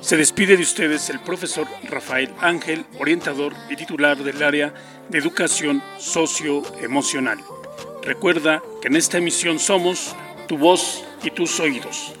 Se 0.00 0.16
despide 0.16 0.56
de 0.56 0.62
ustedes 0.62 1.10
el 1.10 1.18
profesor 1.20 1.66
Rafael 1.84 2.32
Ángel, 2.40 2.84
orientador 3.00 3.54
y 3.70 3.76
titular 3.76 4.18
del 4.18 4.42
área 4.42 4.72
de 5.08 5.18
educación 5.18 5.82
socioemocional. 5.98 7.38
Recuerda 8.02 8.62
que 8.80 8.88
en 8.88 8.96
esta 8.96 9.18
emisión 9.18 9.58
somos 9.58 10.14
tu 10.46 10.58
voz 10.58 11.02
y 11.24 11.30
tus 11.30 11.58
oídos. 11.58 12.12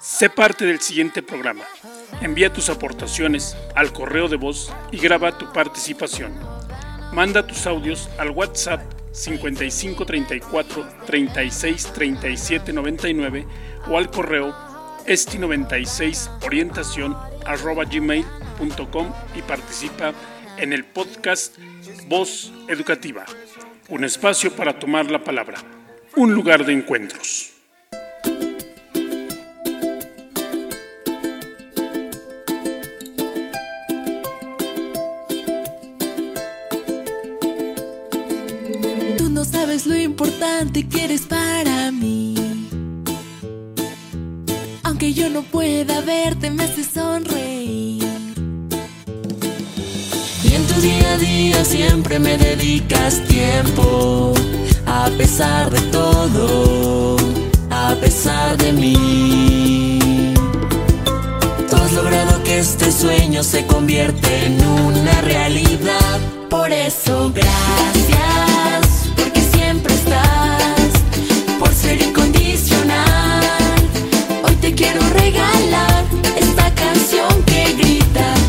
Sé 0.00 0.30
parte 0.30 0.64
del 0.64 0.80
siguiente 0.80 1.22
programa. 1.22 1.64
Envía 2.22 2.52
tus 2.52 2.70
aportaciones 2.70 3.56
al 3.76 3.92
correo 3.92 4.28
de 4.28 4.36
voz 4.36 4.72
y 4.90 4.98
graba 4.98 5.36
tu 5.36 5.52
participación. 5.52 6.32
Manda 7.12 7.46
tus 7.46 7.66
audios 7.66 8.08
al 8.18 8.30
WhatsApp 8.30 8.97
55 9.12 10.04
34 10.04 10.88
36 11.06 11.92
37 11.92 12.72
99 12.72 13.46
o 13.88 13.98
al 13.98 14.10
correo 14.10 14.54
esti96 15.06 16.44
orientación 16.44 17.16
arroba 17.46 17.84
gmail.com 17.84 19.12
y 19.34 19.42
participa 19.42 20.12
en 20.58 20.72
el 20.72 20.84
podcast 20.84 21.56
Voz 22.08 22.52
Educativa, 22.68 23.24
un 23.88 24.04
espacio 24.04 24.54
para 24.54 24.78
tomar 24.78 25.10
la 25.10 25.22
palabra, 25.22 25.58
un 26.16 26.34
lugar 26.34 26.64
de 26.64 26.72
encuentros. 26.72 27.57
Sabes 39.78 39.86
lo 39.86 39.96
importante 39.96 40.88
que 40.88 41.04
eres 41.04 41.22
para 41.22 41.90
mí. 41.92 42.34
Aunque 44.82 45.12
yo 45.12 45.28
no 45.30 45.42
pueda 45.42 46.00
verte, 46.00 46.50
me 46.50 46.64
hace 46.64 46.84
sonreír. 46.84 48.04
Y 50.44 50.54
en 50.54 50.66
tu 50.66 50.80
día 50.80 51.12
a 51.12 51.18
día 51.18 51.64
siempre 51.64 52.18
me 52.18 52.36
dedicas 52.38 53.22
tiempo. 53.26 54.34
A 54.86 55.10
pesar 55.16 55.70
de 55.70 55.80
todo, 55.92 57.16
a 57.70 57.94
pesar 58.00 58.56
de 58.56 58.72
mí. 58.72 60.34
Tú 61.68 61.76
has 61.76 61.92
logrado 61.92 62.42
que 62.42 62.58
este 62.58 62.90
sueño 62.90 63.42
se 63.42 63.66
convierta 63.66 64.28
en 64.44 64.60
una 64.66 65.20
realidad. 65.22 66.18
Por 66.48 66.72
eso, 66.72 67.30
gracias, 67.34 68.47
grita. 77.76 78.47